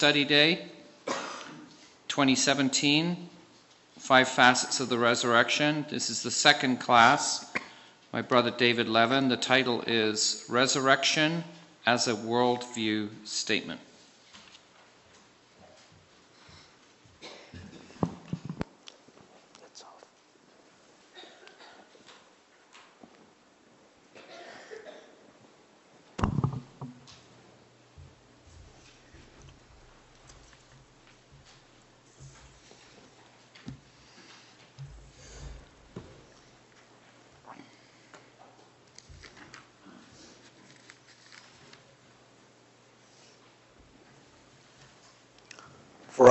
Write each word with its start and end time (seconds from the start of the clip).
Study 0.00 0.24
Day 0.24 0.64
2017 2.08 3.28
Five 3.98 4.28
Facets 4.28 4.80
of 4.80 4.88
the 4.88 4.96
Resurrection. 4.96 5.84
This 5.90 6.08
is 6.08 6.22
the 6.22 6.30
second 6.30 6.78
class. 6.78 7.52
My 8.10 8.22
brother 8.22 8.50
David 8.50 8.88
Levin. 8.88 9.28
The 9.28 9.36
title 9.36 9.82
is 9.86 10.46
Resurrection 10.48 11.44
as 11.84 12.08
a 12.08 12.14
Worldview 12.14 13.10
Statement. 13.26 13.78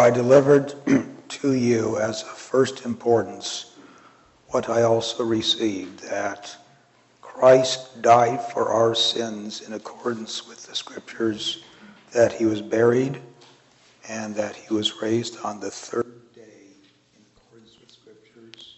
I 0.09 0.12
delivered 0.12 0.73
to 1.30 1.54
you 1.54 1.99
as 1.99 2.23
of 2.23 2.30
first 2.30 2.84
importance 2.84 3.76
what 4.48 4.68
I 4.68 4.82
also 4.82 5.23
received 5.23 5.99
that 5.99 6.58
Christ 7.22 8.02
died 8.02 8.41
for 8.52 8.70
our 8.70 8.95
sins 8.95 9.62
in 9.62 9.73
accordance 9.73 10.48
with 10.48 10.66
the 10.66 10.73
Scriptures, 10.73 11.63
that 12.12 12.34
he 12.34 12.48
was 12.48 12.59
buried, 12.59 13.22
and 14.09 14.34
that 14.34 14.55
he 14.55 14.73
was 14.73 14.99
raised 14.99 15.38
on 15.44 15.59
the 15.59 15.70
third 15.70 16.34
day 16.34 16.73
in 17.16 17.21
accordance 17.38 17.80
with 17.80 17.91
Scriptures, 17.91 18.77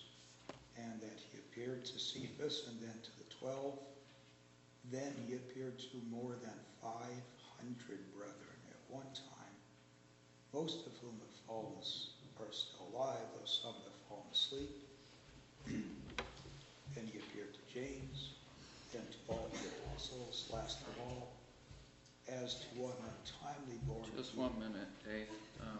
and 0.77 0.99
that 0.99 1.17
he 1.31 1.39
appeared 1.39 1.85
to 1.85 1.97
Cephas 1.97 2.67
and 2.67 2.77
then 2.81 2.99
to 3.03 3.11
the 3.19 3.33
twelve. 3.39 3.79
Then 4.91 5.13
he 5.25 5.35
appeared 5.35 5.79
to 5.79 5.97
more 6.11 6.35
than 6.43 6.59
five 6.81 7.23
hundred 7.57 8.03
brethren 8.17 8.59
at 8.69 8.93
one 8.93 9.07
time, 9.15 9.55
most 10.53 10.85
of 10.85 10.91
whom 11.01 11.13
have 11.21 11.47
fallen 11.47 11.71
are 12.51 12.53
still 12.53 12.87
alive, 12.93 13.23
though 13.33 13.45
some 13.45 13.73
have 13.73 13.97
fallen 14.09 14.25
asleep. 14.31 14.69
then 15.67 17.07
he 17.11 17.19
appeared 17.19 17.53
to 17.53 17.73
James, 17.73 18.31
then 18.91 19.03
to 19.03 19.33
all 19.33 19.49
the 19.53 19.67
apostles, 19.67 20.49
last 20.51 20.79
of 20.81 21.07
all, 21.07 21.31
as 22.27 22.55
to 22.55 22.67
one 22.81 22.93
untimely 22.99 23.79
born. 23.87 24.03
Just 24.17 24.35
one 24.35 24.51
minute, 24.59 24.89
Dave. 25.05 25.27
Um, 25.61 25.79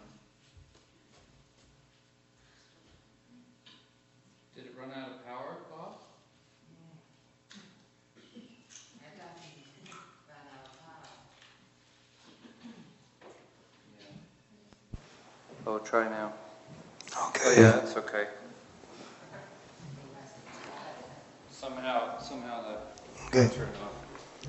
did 4.56 4.66
it 4.66 4.74
run 4.78 4.90
out 4.96 5.10
of 5.10 5.26
power, 5.26 5.56
Bob? 5.70 5.98
Oh, 15.72 15.78
try 15.78 16.06
now. 16.06 16.30
Okay. 17.28 17.62
Yeah, 17.62 17.70
that's 17.70 17.96
okay. 17.96 18.26
Somehow, 21.50 22.18
somehow 22.18 22.62
that 22.68 22.78
Okay. 23.28 23.48
turned 23.56 23.70
off. 23.82 24.46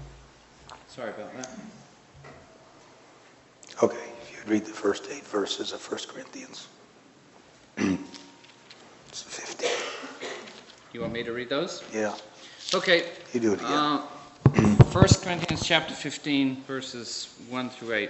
Sorry 0.89 1.11
about 1.11 1.33
that. 1.37 1.49
Okay. 3.81 4.05
If 4.21 4.35
you'd 4.35 4.49
read 4.49 4.65
the 4.65 4.73
first 4.73 5.07
eight 5.09 5.23
verses 5.23 5.71
of 5.71 5.79
1 5.89 6.01
Corinthians. 6.09 6.67
it's 7.77 9.21
15. 9.21 9.69
You 10.91 10.99
want 10.99 11.13
me 11.13 11.23
to 11.23 11.31
read 11.31 11.47
those? 11.47 11.83
Yeah. 11.93 12.15
Okay. 12.73 13.05
You 13.31 13.39
do 13.39 13.53
it 13.53 13.61
again. 13.61 13.71
Uh, 13.71 14.01
1 14.91 15.07
Corinthians 15.23 15.65
chapter 15.65 15.93
15, 15.93 16.63
verses 16.63 17.33
1 17.49 17.69
through 17.69 17.93
8. 17.93 18.09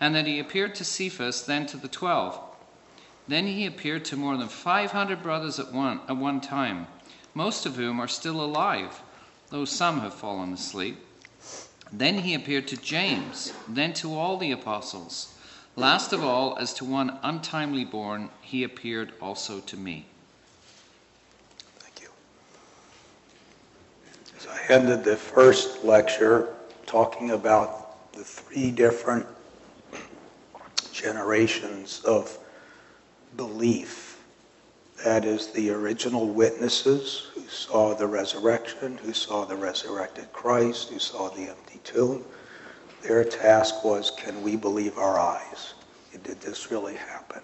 and 0.00 0.14
that 0.14 0.26
he 0.26 0.38
appeared 0.38 0.74
to 0.74 0.84
Cephas, 0.84 1.42
then 1.42 1.66
to 1.66 1.76
the 1.76 1.88
twelve. 1.88 2.38
Then 3.28 3.46
he 3.46 3.66
appeared 3.66 4.04
to 4.06 4.16
more 4.16 4.36
than 4.36 4.48
500 4.48 5.22
brothers 5.22 5.58
at 5.58 5.72
one, 5.72 6.00
at 6.08 6.16
one 6.16 6.40
time, 6.40 6.86
most 7.34 7.66
of 7.66 7.76
whom 7.76 8.00
are 8.00 8.08
still 8.08 8.40
alive, 8.40 9.00
though 9.50 9.64
some 9.64 10.00
have 10.00 10.14
fallen 10.14 10.52
asleep. 10.52 10.98
Then 11.92 12.18
he 12.18 12.34
appeared 12.34 12.68
to 12.68 12.76
James, 12.76 13.52
then 13.68 13.92
to 13.94 14.14
all 14.14 14.36
the 14.36 14.52
apostles. 14.52 15.34
Last 15.76 16.12
of 16.12 16.24
all, 16.24 16.56
as 16.58 16.72
to 16.74 16.84
one 16.84 17.18
untimely 17.22 17.84
born, 17.84 18.30
he 18.40 18.64
appeared 18.64 19.12
also 19.20 19.60
to 19.60 19.76
me. 19.76 20.06
Thank 21.78 22.02
you. 22.02 22.08
So 24.38 24.50
I 24.50 24.72
ended 24.72 25.04
the 25.04 25.16
first 25.16 25.84
lecture 25.84 26.54
talking 26.86 27.32
about 27.32 28.12
the 28.12 28.24
three 28.24 28.70
different 28.70 29.26
generations 31.06 32.02
of 32.04 32.36
belief. 33.36 34.18
That 35.04 35.24
is 35.24 35.52
the 35.52 35.70
original 35.70 36.26
witnesses 36.26 37.28
who 37.32 37.42
saw 37.42 37.94
the 37.94 38.08
resurrection, 38.08 38.96
who 38.96 39.12
saw 39.12 39.44
the 39.44 39.54
resurrected 39.54 40.32
Christ, 40.32 40.88
who 40.88 40.98
saw 40.98 41.28
the 41.28 41.48
empty 41.48 41.78
tomb. 41.84 42.24
Their 43.02 43.22
task 43.22 43.84
was, 43.84 44.10
can 44.10 44.42
we 44.42 44.56
believe 44.56 44.98
our 44.98 45.20
eyes? 45.20 45.74
Did 46.24 46.40
this 46.40 46.72
really 46.72 46.96
happen? 46.96 47.42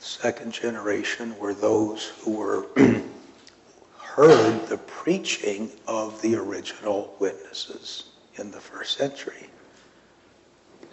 Second 0.00 0.52
generation 0.52 1.38
were 1.38 1.54
those 1.54 2.06
who 2.20 2.32
were 2.32 2.66
heard 3.98 4.66
the 4.66 4.78
preaching 4.88 5.70
of 5.86 6.20
the 6.20 6.34
original 6.34 7.14
witnesses 7.20 8.06
in 8.38 8.50
the 8.50 8.60
first 8.60 8.98
century. 8.98 9.50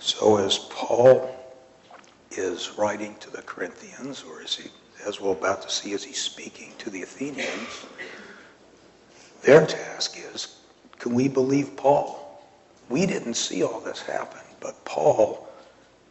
So 0.03 0.35
as 0.35 0.57
Paul 0.69 1.33
is 2.31 2.71
writing 2.77 3.15
to 3.21 3.29
the 3.29 3.41
Corinthians, 3.43 4.21
or 4.29 4.41
as, 4.41 4.53
he, 4.53 4.69
as 5.07 5.21
we're 5.21 5.31
about 5.31 5.61
to 5.61 5.69
see, 5.69 5.93
as 5.93 6.03
he's 6.03 6.21
speaking 6.21 6.73
to 6.79 6.89
the 6.89 7.03
Athenians, 7.03 7.85
their 9.43 9.65
task 9.65 10.17
is, 10.17 10.57
can 10.99 11.13
we 11.13 11.29
believe 11.29 11.77
Paul? 11.77 12.43
We 12.89 13.05
didn't 13.05 13.35
see 13.35 13.63
all 13.63 13.79
this 13.79 14.01
happen, 14.01 14.41
but 14.59 14.83
Paul 14.83 15.47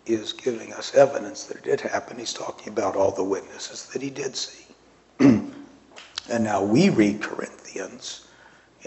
is 0.06 0.32
giving 0.32 0.72
us 0.72 0.94
evidence 0.94 1.44
that 1.44 1.58
it 1.58 1.64
did 1.64 1.82
happen. 1.82 2.18
He's 2.18 2.32
talking 2.32 2.72
about 2.72 2.96
all 2.96 3.10
the 3.10 3.22
witnesses 3.22 3.90
that 3.92 4.00
he 4.00 4.08
did 4.08 4.34
see. 4.34 4.64
and 5.20 5.52
now 6.40 6.64
we 6.64 6.88
read 6.88 7.20
Corinthians, 7.20 8.26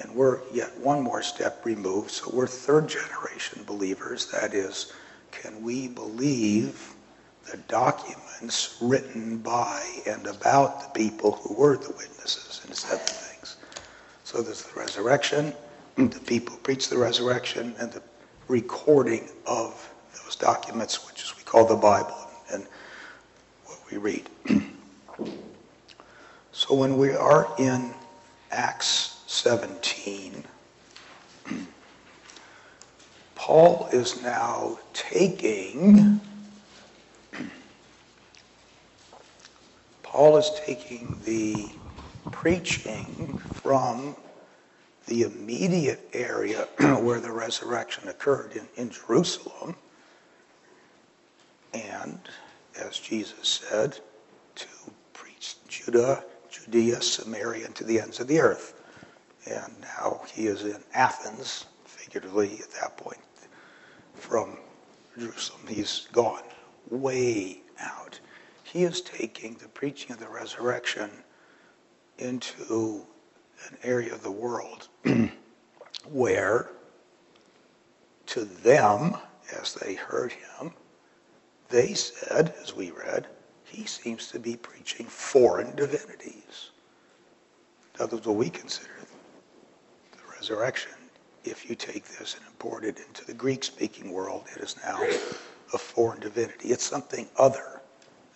and 0.02 0.14
we're 0.14 0.42
yet 0.52 0.78
one 0.80 1.02
more 1.02 1.22
step 1.22 1.66
removed. 1.66 2.12
So 2.12 2.30
we're 2.34 2.48
third 2.48 2.88
generation 2.88 3.64
believers. 3.66 4.28
That 4.28 4.54
is, 4.54 4.94
can 5.32 5.64
we 5.64 5.88
believe 5.88 6.94
the 7.50 7.58
documents 7.68 8.78
written 8.82 9.38
by 9.38 9.84
and 10.08 10.26
about 10.28 10.82
the 10.82 11.00
people 11.00 11.34
who 11.34 11.54
were 11.54 11.78
the 11.78 11.92
witnesses 11.92 12.62
and 12.66 12.76
said 12.76 13.00
the 13.00 13.14
things? 13.14 13.58
So 14.24 14.42
there's 14.42 14.64
the 14.64 14.80
resurrection, 14.80 15.54
the 15.96 16.20
people 16.26 16.58
preach 16.58 16.90
the 16.90 16.98
resurrection, 16.98 17.76
and 17.80 17.92
the 17.92 18.02
recording 18.48 19.30
of 19.46 19.92
those 20.24 20.36
documents, 20.36 21.08
which 21.08 21.24
is 21.24 21.38
we 21.38 21.44
call 21.44 21.66
the 21.66 21.76
Bible, 21.76 22.28
and 22.52 22.66
what 23.66 23.80
we 23.92 23.98
read. 23.98 24.28
so 26.52 26.76
when 26.76 26.98
we 26.98 27.12
are 27.12 27.48
in 27.58 27.94
Acts 28.52 29.15
17, 29.36 30.44
Paul 33.36 33.90
is 33.92 34.22
now 34.22 34.80
taking 34.94 36.20
Paul 40.16 40.38
is 40.38 40.50
taking 40.66 41.20
the 41.26 41.68
preaching 42.32 43.38
from 43.38 44.16
the 45.08 45.24
immediate 45.24 46.10
area 46.14 46.70
where 47.02 47.20
the 47.20 47.34
resurrection 47.34 48.08
occurred 48.08 48.54
in, 48.54 48.66
in 48.78 48.90
Jerusalem. 48.90 49.76
And 51.74 52.18
as 52.80 52.98
Jesus 52.98 53.62
said, 53.70 54.00
to 54.56 54.68
preach 55.12 55.58
Judah, 55.68 56.24
Judea, 56.50 57.02
Samaria, 57.02 57.66
and 57.66 57.76
to 57.76 57.84
the 57.84 58.00
ends 58.00 58.22
of 58.22 58.28
the 58.28 58.40
earth. 58.40 58.75
And 59.48 59.74
now 59.82 60.22
he 60.34 60.48
is 60.48 60.64
in 60.64 60.84
Athens, 60.94 61.66
figuratively 61.86 62.60
at 62.62 62.72
that 62.82 62.98
point, 62.98 63.20
from 64.14 64.58
Jerusalem. 65.18 65.62
He's 65.68 66.08
gone 66.12 66.44
way 66.90 67.62
out. 67.80 68.20
He 68.64 68.84
is 68.84 69.02
taking 69.02 69.56
the 69.56 69.68
preaching 69.68 70.12
of 70.12 70.20
the 70.20 70.28
resurrection 70.28 71.10
into 72.18 73.06
an 73.70 73.78
area 73.84 74.14
of 74.14 74.24
the 74.24 74.32
world 74.32 74.88
where 76.10 76.70
to 78.28 78.46
them, 78.46 79.16
as 79.60 79.76
they 79.76 79.94
heard 79.94 80.32
him, 80.32 80.72
they 81.70 81.94
said, 81.94 82.54
as 82.62 82.76
we 82.76 82.92
read, 82.92 83.28
he 83.64 83.86
seems 83.86 84.28
to 84.28 84.40
be 84.40 84.56
preaching 84.56 85.06
foreign 85.06 85.76
divinities. 85.76 86.72
That 87.98 88.12
was 88.12 88.26
what 88.26 88.36
we 88.36 88.50
consider 88.50 89.05
resurrection. 90.50 90.92
If 91.44 91.68
you 91.68 91.76
take 91.76 92.06
this 92.06 92.36
and 92.36 92.46
import 92.46 92.84
it 92.84 93.00
into 93.00 93.26
the 93.26 93.34
Greek-speaking 93.34 94.12
world, 94.12 94.46
it 94.56 94.62
is 94.62 94.76
now 94.86 95.00
a 95.74 95.78
foreign 95.78 96.20
divinity. 96.20 96.70
It's 96.70 96.84
something 96.84 97.28
other. 97.38 97.82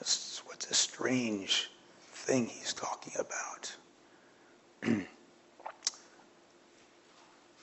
It's 0.01 0.41
what's 0.47 0.71
a 0.71 0.73
strange 0.73 1.69
thing 2.11 2.47
he's 2.47 2.73
talking 2.73 3.13
about. 3.19 3.75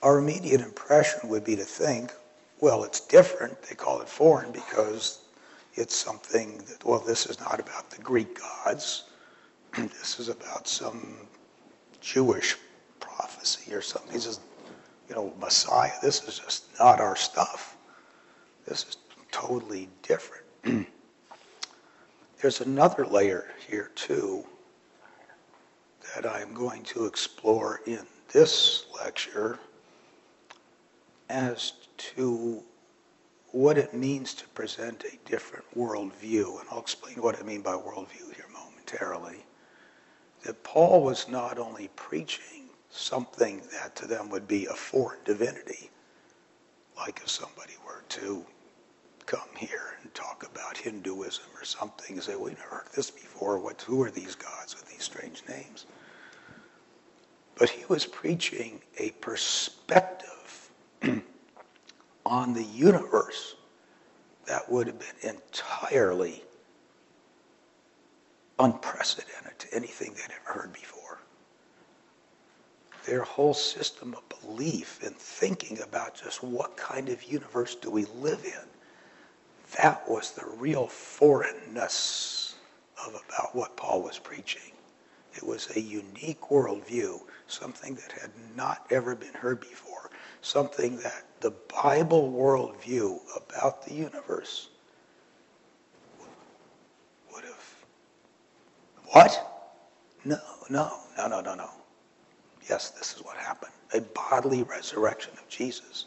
Our 0.01 0.19
immediate 0.19 0.61
impression 0.61 1.27
would 1.27 1.43
be 1.43 1.57
to 1.57 1.65
think, 1.65 2.13
well, 2.61 2.85
it's 2.85 3.01
different. 3.01 3.61
They 3.63 3.75
call 3.75 3.99
it 3.99 4.07
foreign 4.07 4.53
because 4.53 5.25
it's 5.73 5.95
something 5.95 6.59
that, 6.69 6.85
well, 6.85 7.03
this 7.05 7.25
is 7.25 7.37
not 7.41 7.59
about 7.59 7.89
the 7.89 8.01
Greek 8.01 8.39
gods. 8.39 9.03
this 9.77 10.21
is 10.21 10.29
about 10.29 10.69
some 10.69 11.17
Jewish 11.99 12.55
prophecy 13.17 13.73
or 13.73 13.81
something. 13.81 14.13
He 14.13 14.19
says, 14.19 14.39
you 15.09 15.15
know, 15.15 15.33
Messiah. 15.39 15.91
This 16.01 16.23
is 16.23 16.39
just 16.39 16.67
not 16.79 16.99
our 16.99 17.15
stuff. 17.15 17.77
This 18.65 18.83
is 18.83 18.97
totally 19.31 19.89
different. 20.03 20.45
There's 22.41 22.61
another 22.61 23.05
layer 23.05 23.47
here, 23.67 23.89
too, 23.95 24.45
that 26.13 26.25
I'm 26.25 26.53
going 26.53 26.83
to 26.83 27.05
explore 27.05 27.81
in 27.87 28.01
this 28.31 28.85
lecture 28.95 29.57
as 31.29 31.73
to 31.97 32.61
what 33.51 33.77
it 33.77 33.93
means 33.93 34.33
to 34.35 34.47
present 34.49 35.03
a 35.05 35.29
different 35.29 35.65
worldview. 35.75 36.59
And 36.59 36.69
I'll 36.71 36.81
explain 36.81 37.15
what 37.21 37.39
I 37.39 37.43
mean 37.43 37.61
by 37.61 37.73
worldview 37.73 38.35
here 38.35 38.45
momentarily. 38.53 39.43
That 40.43 40.61
Paul 40.63 41.03
was 41.03 41.27
not 41.27 41.57
only 41.57 41.89
preaching 41.95 42.56
something 42.89 43.61
that 43.73 43.95
to 43.97 44.07
them 44.07 44.29
would 44.29 44.47
be 44.47 44.65
a 44.65 44.73
foreign 44.73 45.19
divinity, 45.25 45.89
like 46.97 47.19
if 47.23 47.29
somebody 47.29 47.73
were 47.85 48.03
to 48.09 48.45
come 49.25 49.49
here 49.57 49.97
and 50.01 50.13
talk 50.13 50.45
about 50.49 50.77
Hinduism 50.77 51.43
or 51.55 51.65
something 51.65 52.15
and 52.15 52.23
say, 52.23 52.35
we've 52.35 52.57
never 52.57 52.75
heard 52.75 52.89
this 52.95 53.11
before. 53.11 53.59
What, 53.59 53.81
who 53.81 54.01
are 54.03 54.11
these 54.11 54.35
gods 54.35 54.75
with 54.75 54.89
these 54.89 55.03
strange 55.03 55.43
names? 55.47 55.85
But 57.55 57.69
he 57.69 57.83
was 57.85 58.05
preaching 58.05 58.81
a 58.99 59.11
perspective 59.11 60.69
on 62.25 62.53
the 62.53 62.63
universe 62.63 63.55
that 64.45 64.71
would 64.71 64.87
have 64.87 64.99
been 64.99 65.35
entirely 65.35 66.43
unprecedented 68.59 69.59
to 69.59 69.73
anything 69.75 70.13
they'd 70.13 70.33
ever 70.45 70.59
heard 70.59 70.73
before. 70.73 71.06
Their 73.07 73.23
whole 73.23 73.53
system 73.53 74.13
of 74.15 74.41
belief 74.41 75.01
and 75.01 75.15
thinking 75.15 75.79
about 75.81 76.15
just 76.21 76.43
what 76.43 76.75
kind 76.75 77.07
of 77.07 77.23
universe 77.23 77.73
do 77.73 77.89
we 77.89 78.03
live 78.19 78.43
in, 78.43 78.67
that 79.77 80.07
was 80.09 80.31
the 80.31 80.45
real 80.57 80.87
foreignness 80.87 82.55
of 83.05 83.13
about 83.13 83.55
what 83.55 83.77
Paul 83.77 84.01
was 84.03 84.19
preaching. 84.19 84.73
It 85.33 85.43
was 85.43 85.69
a 85.77 85.79
unique 85.79 86.41
worldview, 86.41 87.21
something 87.47 87.95
that 87.95 88.11
had 88.11 88.31
not 88.57 88.85
ever 88.91 89.15
been 89.15 89.33
heard 89.33 89.61
before, 89.61 90.09
something 90.41 90.97
that 90.97 91.23
the 91.39 91.53
Bible 91.81 92.29
worldview 92.31 93.19
about 93.37 93.85
the 93.85 93.93
universe 93.93 94.69
would 97.33 97.45
have. 97.45 97.75
What? 99.11 99.75
No, 100.25 100.39
no, 100.69 100.91
no, 101.17 101.27
no, 101.29 101.39
no, 101.39 101.55
no. 101.55 101.69
Yes, 102.69 102.89
this 102.91 103.15
is 103.15 103.23
what 103.23 103.37
happened 103.37 103.71
a 103.93 104.01
bodily 104.01 104.63
resurrection 104.63 105.31
of 105.33 105.47
Jesus. 105.47 106.05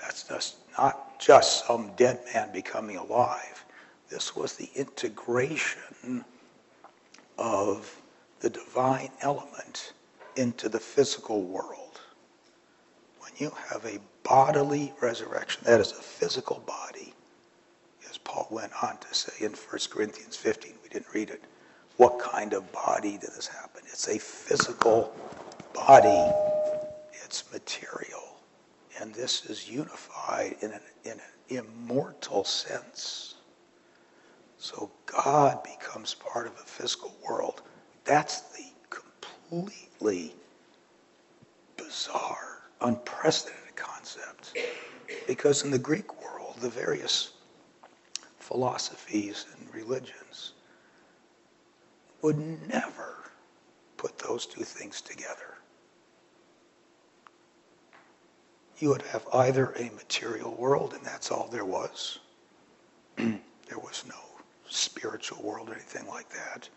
That's 0.00 0.22
just 0.22 0.56
not 0.78 1.20
just 1.20 1.66
some 1.66 1.92
dead 1.96 2.20
man 2.32 2.50
becoming 2.52 2.96
alive. 2.96 3.64
This 4.08 4.34
was 4.34 4.56
the 4.56 4.70
integration 4.74 6.24
of 7.38 8.00
the 8.40 8.50
divine 8.50 9.10
element 9.20 9.92
into 10.36 10.68
the 10.68 10.80
physical 10.80 11.42
world. 11.42 12.00
When 13.20 13.32
you 13.36 13.52
have 13.68 13.84
a 13.84 13.98
bodily 14.22 14.94
resurrection, 15.00 15.62
that 15.66 15.80
is 15.80 15.92
a 15.92 15.96
physical 15.96 16.62
body, 16.66 17.12
as 18.08 18.16
Paul 18.18 18.48
went 18.50 18.72
on 18.82 18.96
to 18.98 19.14
say 19.14 19.44
in 19.44 19.52
1 19.52 19.58
Corinthians 19.90 20.36
15, 20.36 20.72
we 20.82 20.88
didn't 20.88 21.12
read 21.12 21.30
it. 21.30 21.42
What 22.00 22.18
kind 22.18 22.54
of 22.54 22.72
body 22.72 23.18
did 23.18 23.28
this 23.36 23.46
happen? 23.46 23.82
It's 23.84 24.08
a 24.08 24.18
physical 24.18 25.14
body. 25.74 26.32
It's 27.12 27.44
material. 27.52 28.38
And 28.98 29.12
this 29.12 29.44
is 29.44 29.68
unified 29.68 30.56
in 30.62 30.72
an, 30.72 30.80
in 31.04 31.12
an 31.12 31.20
immortal 31.50 32.42
sense. 32.44 33.34
So 34.56 34.90
God 35.04 35.62
becomes 35.62 36.14
part 36.14 36.46
of 36.46 36.54
a 36.54 36.64
physical 36.64 37.14
world. 37.22 37.60
That's 38.06 38.40
the 38.56 38.64
completely 38.88 40.34
bizarre, 41.76 42.62
unprecedented 42.80 43.76
concept. 43.76 44.56
Because 45.26 45.64
in 45.64 45.70
the 45.70 45.78
Greek 45.78 46.22
world, 46.24 46.56
the 46.60 46.70
various 46.70 47.32
philosophies 48.38 49.44
and 49.54 49.74
religions 49.74 50.19
would 52.22 52.38
never 52.68 53.30
put 53.96 54.18
those 54.18 54.46
two 54.46 54.64
things 54.64 55.00
together. 55.00 55.58
You 58.78 58.88
would 58.90 59.02
have 59.02 59.26
either 59.32 59.72
a 59.72 59.90
material 59.90 60.54
world, 60.54 60.94
and 60.94 61.04
that's 61.04 61.30
all 61.30 61.48
there 61.48 61.66
was. 61.66 62.18
there 63.16 63.78
was 63.78 64.04
no 64.08 64.14
spiritual 64.68 65.42
world 65.42 65.68
or 65.68 65.74
anything 65.74 66.06
like 66.08 66.30
that. 66.30 66.68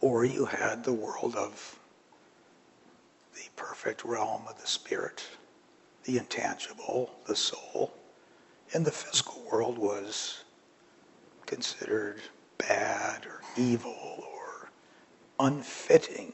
Or 0.00 0.24
you 0.24 0.46
had 0.46 0.82
the 0.82 0.92
world 0.92 1.34
of 1.36 1.78
the 3.34 3.48
perfect 3.56 4.04
realm 4.04 4.42
of 4.48 4.60
the 4.60 4.66
spirit, 4.66 5.24
the 6.04 6.18
intangible, 6.18 7.10
the 7.26 7.36
soul. 7.36 7.92
And 8.72 8.84
the 8.84 8.90
physical 8.90 9.42
world 9.50 9.76
was 9.76 10.44
considered 11.46 12.20
bad 12.68 13.26
or 13.26 13.40
evil 13.56 13.94
or 14.32 14.68
unfitting. 15.40 16.32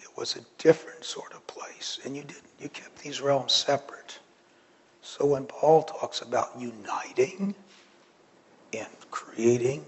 It 0.00 0.08
was 0.16 0.36
a 0.36 0.40
different 0.58 1.04
sort 1.04 1.32
of 1.34 1.46
place. 1.46 2.00
And 2.04 2.16
you 2.16 2.22
didn't 2.22 2.42
you 2.60 2.68
kept 2.68 2.98
these 2.98 3.20
realms 3.20 3.54
separate. 3.54 4.18
So 5.02 5.26
when 5.26 5.44
Paul 5.44 5.82
talks 5.82 6.22
about 6.22 6.58
uniting 6.58 7.54
and 8.72 8.88
creating 9.10 9.84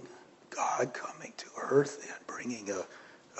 God 0.50 0.92
coming 0.92 1.32
to 1.36 1.46
earth 1.60 2.06
and 2.08 2.26
bringing 2.26 2.70
a, 2.70 2.84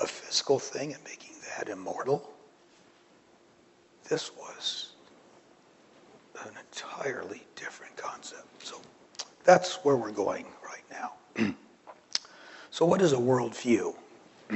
a 0.03 0.07
physical 0.07 0.59
thing 0.59 0.95
and 0.95 1.03
making 1.05 1.35
that 1.57 1.69
immortal, 1.69 2.33
this 4.09 4.31
was 4.37 4.93
an 6.43 6.53
entirely 6.73 7.43
different 7.57 7.97
concept. 7.97 8.65
So 8.65 8.81
that's 9.45 9.77
where 9.85 9.97
we're 9.97 10.11
going. 10.11 10.47
So 12.79 12.87
what 12.87 13.03
is 13.03 13.13
a 13.13 13.17
worldview? 13.17 13.93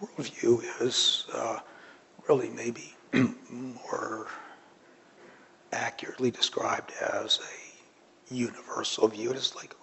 worldview 0.00 0.62
is 0.80 1.26
uh, 1.34 1.58
really 2.26 2.48
maybe 2.48 2.94
more 3.50 4.28
accurately 5.70 6.30
described 6.30 6.92
as 7.12 7.40
a 8.30 8.34
universal 8.34 9.06
view. 9.06 9.32
It 9.32 9.36
is 9.36 9.54
like, 9.54 9.76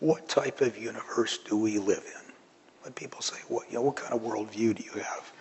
what 0.00 0.28
type 0.28 0.60
of 0.60 0.76
universe 0.76 1.38
do 1.38 1.56
we 1.56 1.78
live 1.78 2.04
in? 2.04 2.32
When 2.82 2.92
people 2.92 3.22
say, 3.22 3.38
what, 3.48 3.66
you 3.70 3.76
know, 3.76 3.80
what 3.80 3.96
kind 3.96 4.12
of 4.12 4.20
worldview 4.20 4.76
do 4.76 4.82
you 4.82 5.00
have? 5.00 5.32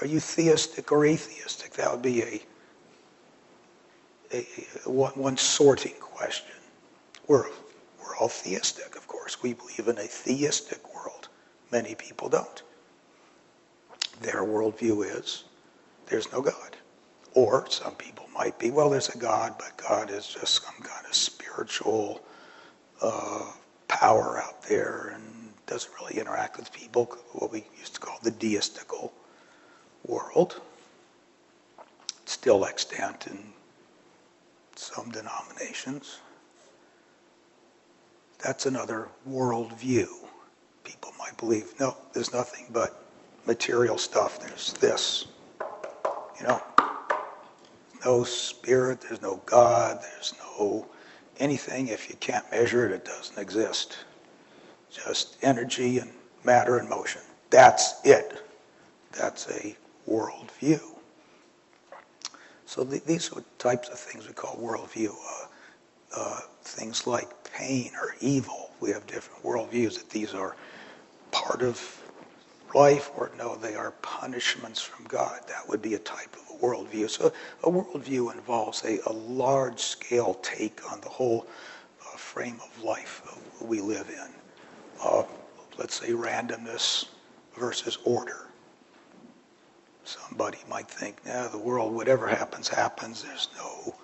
Are 0.00 0.08
you 0.08 0.18
theistic 0.18 0.90
or 0.90 1.06
atheistic? 1.06 1.74
That 1.74 1.92
would 1.92 2.02
be 2.02 2.22
a, 2.22 2.40
a, 4.32 4.46
a 4.86 4.90
one, 4.90 5.12
one 5.12 5.36
sorting 5.36 5.94
question. 6.00 6.56
We're, 7.28 7.46
we're 8.00 8.16
all 8.16 8.28
theistic, 8.28 8.96
of 8.96 9.06
course. 9.06 9.40
We 9.40 9.52
believe 9.52 9.86
in 9.86 9.98
a 9.98 10.08
theistic. 10.08 10.80
Many 11.70 11.94
people 11.94 12.28
don't. 12.28 12.62
Their 14.20 14.42
worldview 14.42 15.18
is 15.18 15.44
there's 16.06 16.30
no 16.32 16.40
God. 16.40 16.76
Or 17.34 17.68
some 17.68 17.94
people 17.96 18.26
might 18.34 18.58
be, 18.58 18.70
well, 18.70 18.88
there's 18.88 19.08
a 19.10 19.18
God, 19.18 19.54
but 19.58 19.76
God 19.76 20.10
is 20.10 20.26
just 20.26 20.62
some 20.64 20.74
kind 20.82 21.04
of 21.06 21.14
spiritual 21.14 22.22
uh, 23.02 23.52
power 23.88 24.40
out 24.42 24.62
there 24.62 25.12
and 25.14 25.52
doesn't 25.66 25.92
really 26.00 26.18
interact 26.18 26.56
with 26.56 26.72
people, 26.72 27.04
what 27.32 27.52
we 27.52 27.64
used 27.78 27.94
to 27.94 28.00
call 28.00 28.18
the 28.22 28.30
deistical 28.30 29.12
world. 30.06 30.60
Still 32.24 32.64
extant 32.64 33.26
in 33.26 33.38
some 34.76 35.10
denominations. 35.10 36.20
That's 38.38 38.66
another 38.66 39.08
worldview. 39.28 40.08
People 40.86 41.12
might 41.18 41.36
believe, 41.36 41.74
no, 41.80 41.96
there's 42.12 42.32
nothing 42.32 42.66
but 42.70 43.04
material 43.44 43.98
stuff. 43.98 44.38
There's 44.40 44.72
this. 44.74 45.26
You 46.40 46.46
know, 46.46 46.62
no 48.04 48.22
spirit, 48.22 49.00
there's 49.00 49.20
no 49.20 49.42
God, 49.46 49.98
there's 50.00 50.32
no 50.58 50.86
anything. 51.38 51.88
If 51.88 52.08
you 52.08 52.16
can't 52.16 52.48
measure 52.52 52.86
it, 52.86 52.92
it 52.92 53.04
doesn't 53.04 53.36
exist. 53.38 53.98
Just 54.90 55.38
energy 55.42 55.98
and 55.98 56.12
matter 56.44 56.78
and 56.78 56.88
motion. 56.88 57.22
That's 57.50 58.00
it. 58.04 58.42
That's 59.12 59.48
a 59.50 59.76
worldview. 60.08 60.80
So 62.66 62.84
th- 62.84 63.04
these 63.04 63.32
are 63.32 63.42
types 63.58 63.88
of 63.88 63.98
things 63.98 64.28
we 64.28 64.34
call 64.34 64.56
worldview. 64.56 65.10
Uh, 65.10 65.46
uh, 66.16 66.40
things 66.62 67.06
like 67.06 67.28
pain 67.52 67.90
or 68.00 68.14
evil. 68.20 68.70
We 68.80 68.90
have 68.90 69.06
different 69.06 69.42
worldviews 69.42 69.98
that 69.98 70.10
these 70.10 70.34
are 70.34 70.54
part 71.36 71.60
of 71.60 72.02
life 72.74 73.10
or 73.16 73.30
no, 73.36 73.56
they 73.56 73.74
are 73.74 73.90
punishments 74.02 74.80
from 74.80 75.04
God. 75.06 75.40
That 75.48 75.68
would 75.68 75.82
be 75.82 75.94
a 75.94 75.98
type 75.98 76.34
of 76.34 76.56
a 76.56 76.64
worldview. 76.64 77.10
So 77.10 77.30
a 77.62 77.70
worldview 77.70 78.32
involves 78.32 78.82
a, 78.84 78.98
a 79.06 79.12
large 79.12 79.78
scale 79.78 80.34
take 80.42 80.80
on 80.90 81.00
the 81.02 81.10
whole 81.10 81.46
uh, 82.00 82.16
frame 82.16 82.58
of 82.64 82.82
life 82.82 83.22
we 83.60 83.80
live 83.82 84.08
in. 84.08 84.28
Uh, 85.02 85.24
let's 85.78 86.00
say 86.00 86.12
randomness 86.12 87.06
versus 87.54 87.98
order. 88.04 88.46
Somebody 90.04 90.58
might 90.70 90.88
think, 90.88 91.24
nah, 91.26 91.48
the 91.48 91.58
world, 91.58 91.92
whatever 91.94 92.26
happens, 92.26 92.66
happens. 92.66 93.24
There's 93.24 93.48
no, 93.58 93.94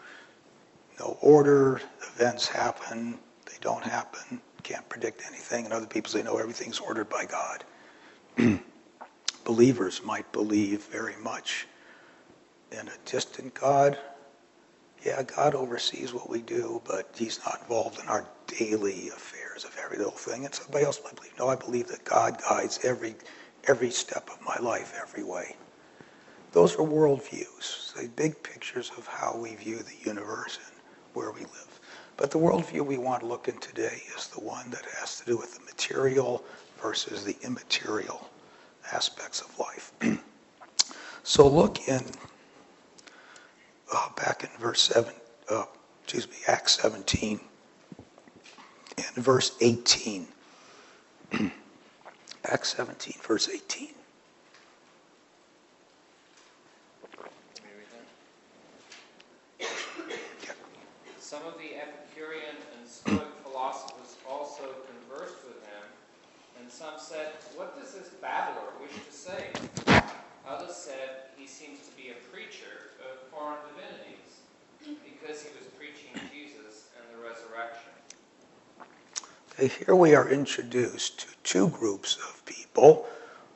no 1.00 1.16
order. 1.22 1.80
Events 2.14 2.46
happen. 2.46 3.18
They 3.46 3.56
don't 3.60 3.84
happen. 3.84 4.40
Can't 4.62 4.88
predict 4.88 5.22
anything. 5.26 5.64
And 5.64 5.74
other 5.74 5.86
people 5.86 6.10
say, 6.10 6.22
no, 6.22 6.38
everything's 6.38 6.78
ordered 6.78 7.08
by 7.08 7.26
God. 7.26 7.64
Believers 9.44 10.02
might 10.04 10.30
believe 10.32 10.84
very 10.84 11.16
much 11.22 11.66
in 12.70 12.88
a 12.88 12.92
distant 13.04 13.54
God. 13.54 13.98
Yeah, 15.04 15.22
God 15.24 15.54
oversees 15.54 16.14
what 16.14 16.30
we 16.30 16.42
do, 16.42 16.80
but 16.84 17.10
he's 17.16 17.40
not 17.44 17.60
involved 17.62 17.98
in 18.00 18.06
our 18.08 18.24
daily 18.46 19.08
affairs 19.08 19.64
of 19.64 19.76
every 19.82 19.98
little 19.98 20.12
thing. 20.12 20.44
And 20.44 20.54
somebody 20.54 20.84
else 20.84 21.00
might 21.02 21.16
believe, 21.16 21.36
no, 21.38 21.48
I 21.48 21.56
believe 21.56 21.88
that 21.88 22.04
God 22.04 22.40
guides 22.48 22.78
every, 22.84 23.16
every 23.66 23.90
step 23.90 24.30
of 24.30 24.40
my 24.42 24.56
life, 24.60 24.94
every 25.00 25.24
way. 25.24 25.56
Those 26.52 26.74
are 26.76 26.86
worldviews, 26.86 27.94
the 27.94 28.08
big 28.08 28.42
pictures 28.42 28.92
of 28.96 29.06
how 29.06 29.36
we 29.36 29.56
view 29.56 29.78
the 29.78 30.08
universe 30.08 30.58
and 30.64 30.80
where 31.14 31.32
we 31.32 31.40
live. 31.40 31.71
But 32.16 32.30
the 32.30 32.38
worldview 32.38 32.84
we 32.84 32.98
want 32.98 33.20
to 33.20 33.26
look 33.26 33.48
in 33.48 33.58
today 33.58 34.02
is 34.16 34.28
the 34.28 34.40
one 34.40 34.70
that 34.70 34.84
has 35.00 35.18
to 35.20 35.26
do 35.26 35.36
with 35.36 35.54
the 35.54 35.64
material 35.64 36.44
versus 36.80 37.24
the 37.24 37.36
immaterial 37.42 38.28
aspects 38.92 39.40
of 39.40 39.58
life. 39.58 39.92
so 41.22 41.48
look 41.48 41.88
in 41.88 42.02
uh, 43.92 44.08
back 44.16 44.44
in 44.44 44.50
verse 44.60 44.80
7, 44.82 45.12
uh, 45.50 45.64
excuse 46.02 46.28
me, 46.28 46.36
Acts 46.48 46.80
17 46.80 47.40
and 48.98 49.24
verse 49.24 49.56
18. 49.60 50.26
Acts 52.44 52.74
17, 52.76 53.14
verse 53.22 53.48
18. 53.48 53.88
Some 61.32 61.46
of 61.46 61.54
the 61.56 61.80
Epicurean 61.80 62.60
and 62.76 62.86
Stoic 62.86 63.32
philosophers 63.42 64.16
also 64.28 64.68
conversed 64.84 65.40
with 65.48 65.64
him, 65.64 65.84
and 66.60 66.70
some 66.70 66.94
said, 66.98 67.32
What 67.56 67.80
does 67.80 67.94
this 67.94 68.10
babbler 68.20 68.68
wish 68.78 68.92
to 68.92 69.12
say? 69.12 69.48
Others 70.46 70.76
said, 70.76 71.32
He 71.38 71.46
seems 71.46 71.88
to 71.88 71.96
be 71.96 72.10
a 72.10 72.18
preacher 72.30 72.92
of 73.00 73.16
foreign 73.30 73.56
divinities, 73.72 74.44
because 75.00 75.40
he 75.42 75.48
was 75.56 75.64
preaching 75.78 76.12
Jesus 76.28 76.92
and 77.00 77.04
the 77.16 77.22
resurrection. 77.24 77.96
Okay, 79.51 79.51
here 79.68 79.94
we 79.94 80.14
are 80.14 80.28
introduced 80.28 81.20
to 81.20 81.26
two 81.44 81.68
groups 81.68 82.16
of 82.16 82.44
people 82.44 83.06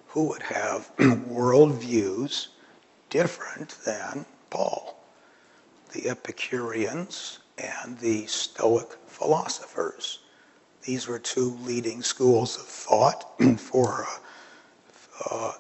who 0.09 0.29
would 0.29 0.43
have 0.43 0.91
worldviews 0.99 2.49
different 3.11 3.77
than 3.85 4.25
Paul 4.51 4.97
the 5.93 6.09
Epicureans 6.09 7.39
and 7.59 7.99
the 7.99 8.27
Stoic 8.27 8.93
philosophers. 9.07 10.21
These 10.83 11.09
were 11.09 11.19
two 11.19 11.57
leading 11.63 12.03
schools 12.03 12.57
of 12.57 12.67
thought 12.67 13.33
for 13.59 14.05
uh, 14.05 15.29
uh, 15.31 15.53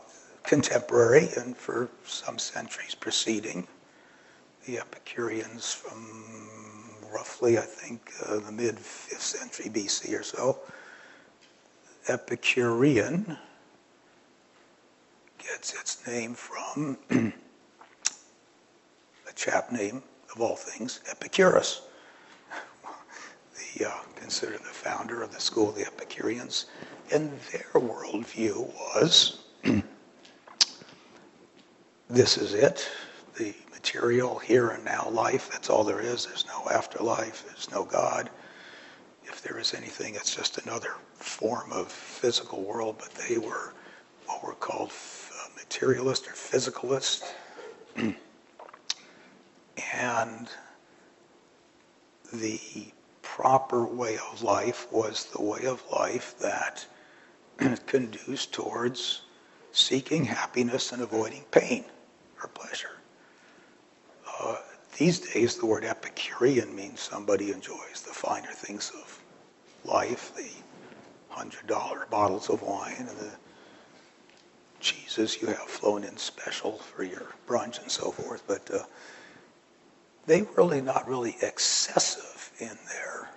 contemporary 0.44 1.28
and 1.36 1.56
for 1.56 1.88
some 2.06 2.38
centuries 2.38 2.94
preceding. 2.94 3.66
The 4.66 4.78
Epicureans 4.78 5.72
from 5.72 6.75
roughly, 7.12 7.58
I 7.58 7.62
think, 7.62 8.12
uh, 8.24 8.38
the 8.38 8.52
mid 8.52 8.76
5th 8.76 9.20
century 9.20 9.70
BC 9.70 10.18
or 10.18 10.22
so. 10.22 10.58
Epicurean 12.08 13.36
gets 15.38 15.74
its 15.74 16.06
name 16.06 16.34
from 16.34 16.98
a 17.10 17.32
chap 19.34 19.72
named, 19.72 20.02
of 20.34 20.40
all 20.40 20.56
things, 20.56 21.00
Epicurus 21.10 21.82
the, 23.76 23.88
uh, 23.88 23.92
considered 24.14 24.60
the 24.60 24.64
founder 24.64 25.22
of 25.22 25.32
the 25.32 25.40
school 25.40 25.68
of 25.70 25.74
the 25.74 25.86
Epicureans. 25.86 26.66
And 27.12 27.30
their 27.52 27.80
worldview 27.80 28.72
was 28.94 29.38
this 32.08 32.38
is 32.38 32.54
it, 32.54 32.88
the 33.36 33.54
material 33.72 34.38
here 34.38 34.68
and 34.68 34.84
now 34.84 35.08
life, 35.10 35.50
that's 35.50 35.70
all 35.70 35.84
there 35.84 36.00
is. 36.00 36.26
There's 36.26 36.46
no 36.46 36.68
afterlife, 36.70 37.44
there's 37.46 37.70
no 37.70 37.84
God. 37.84 38.30
If 39.24 39.42
there 39.42 39.58
is 39.58 39.74
anything, 39.74 40.14
it's 40.14 40.34
just 40.34 40.58
another 40.58 40.94
form 41.14 41.72
of 41.72 41.90
physical 41.90 42.62
world, 42.62 42.96
but 42.98 43.10
they 43.10 43.38
were 43.38 43.74
what 44.26 44.44
were 44.44 44.54
called 44.54 44.92
materialist 45.56 46.26
or 46.28 46.32
physicalist. 46.32 47.24
and 49.94 50.48
the 52.32 52.60
proper 53.22 53.84
way 53.84 54.18
of 54.32 54.42
life 54.42 54.90
was 54.92 55.26
the 55.26 55.42
way 55.42 55.66
of 55.66 55.82
life 55.92 56.38
that 56.38 56.86
conduced 57.86 58.52
towards 58.52 59.22
seeking 59.72 60.24
happiness 60.24 60.92
and 60.92 61.02
avoiding 61.02 61.44
pain 61.50 61.84
or 62.42 62.48
pleasure. 62.48 62.96
Uh, 64.46 64.56
these 64.96 65.18
days, 65.18 65.56
the 65.56 65.66
word 65.66 65.84
Epicurean 65.84 66.74
means 66.74 67.00
somebody 67.00 67.50
enjoys 67.50 68.02
the 68.06 68.12
finer 68.14 68.52
things 68.52 68.92
of 68.94 69.20
life, 69.84 70.32
the 70.36 70.48
hundred 71.28 71.66
dollar 71.66 72.06
bottles 72.10 72.48
of 72.48 72.62
wine 72.62 72.94
and 72.98 73.08
the 73.08 73.32
cheeses 74.80 75.40
you 75.42 75.48
have 75.48 75.58
flown 75.58 76.04
in 76.04 76.16
special 76.16 76.78
for 76.78 77.02
your 77.02 77.26
brunch 77.48 77.82
and 77.82 77.90
so 77.90 78.10
forth. 78.12 78.42
But 78.46 78.70
uh, 78.72 78.84
they 80.26 80.42
were 80.42 80.52
really 80.56 80.80
not 80.80 81.08
really 81.08 81.36
excessive 81.42 82.52
in 82.60 82.78
their 82.88 83.30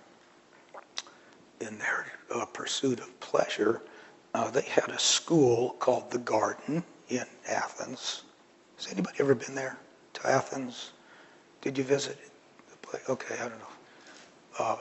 in 1.60 1.78
their 1.80 2.06
uh, 2.34 2.46
pursuit 2.46 3.00
of 3.00 3.20
pleasure. 3.20 3.82
Uh, 4.34 4.50
they 4.52 4.62
had 4.62 4.90
a 4.90 5.00
school 5.00 5.72
called 5.80 6.12
the 6.12 6.20
Garden 6.20 6.84
in 7.10 7.26
Athens. 7.48 8.24
Has 8.78 8.92
anybody 8.94 9.18
ever 9.20 9.36
been 9.36 9.56
there 9.56 9.78
to 10.14 10.28
Athens? 10.30 10.92
Did 11.62 11.78
you 11.78 11.84
visit 11.84 12.18
the 12.70 12.78
place? 12.78 13.04
Okay, 13.10 13.36
I 13.36 13.50
don't 13.50 13.60
know. 13.60 13.76
Uh, 14.60 14.78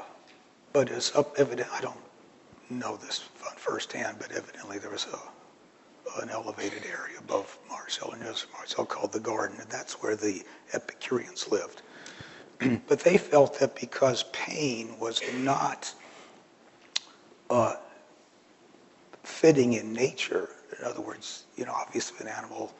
but 0.73 0.91
it's 0.91 1.15
up 1.17 1.35
evident. 1.39 1.69
I 1.73 1.81
don't. 1.81 1.97
know 2.71 2.97
this 2.97 3.21
firsthand, 3.57 4.19
but 4.21 4.31
evidently 4.33 4.79
there 4.79 4.91
was 4.91 5.07
a, 5.07 6.23
an 6.23 6.29
elevated 6.31 6.85
area 6.85 7.19
above 7.19 7.59
Marcel 7.69 8.13
and 8.13 8.23
Marcel 8.53 8.85
called 8.85 9.13
the 9.13 9.21
Garden, 9.21 9.57
and 9.61 9.71
that's 9.71 10.03
where 10.03 10.17
the 10.17 10.43
Epicureans 10.75 11.49
lived. 11.51 11.83
but 12.89 13.01
they 13.01 13.17
felt 13.17 13.59
that 13.61 13.75
because 13.75 14.25
pain 14.33 14.99
was 14.99 15.23
not 15.39 15.95
uh, 17.51 17.75
fitting 19.23 19.75
in 19.75 19.93
nature, 19.93 20.51
in 20.79 20.85
other 20.85 21.01
words, 21.01 21.45
you 21.57 21.65
know, 21.65 21.73
obviously 21.73 22.27
an 22.27 22.33
animal 22.33 22.75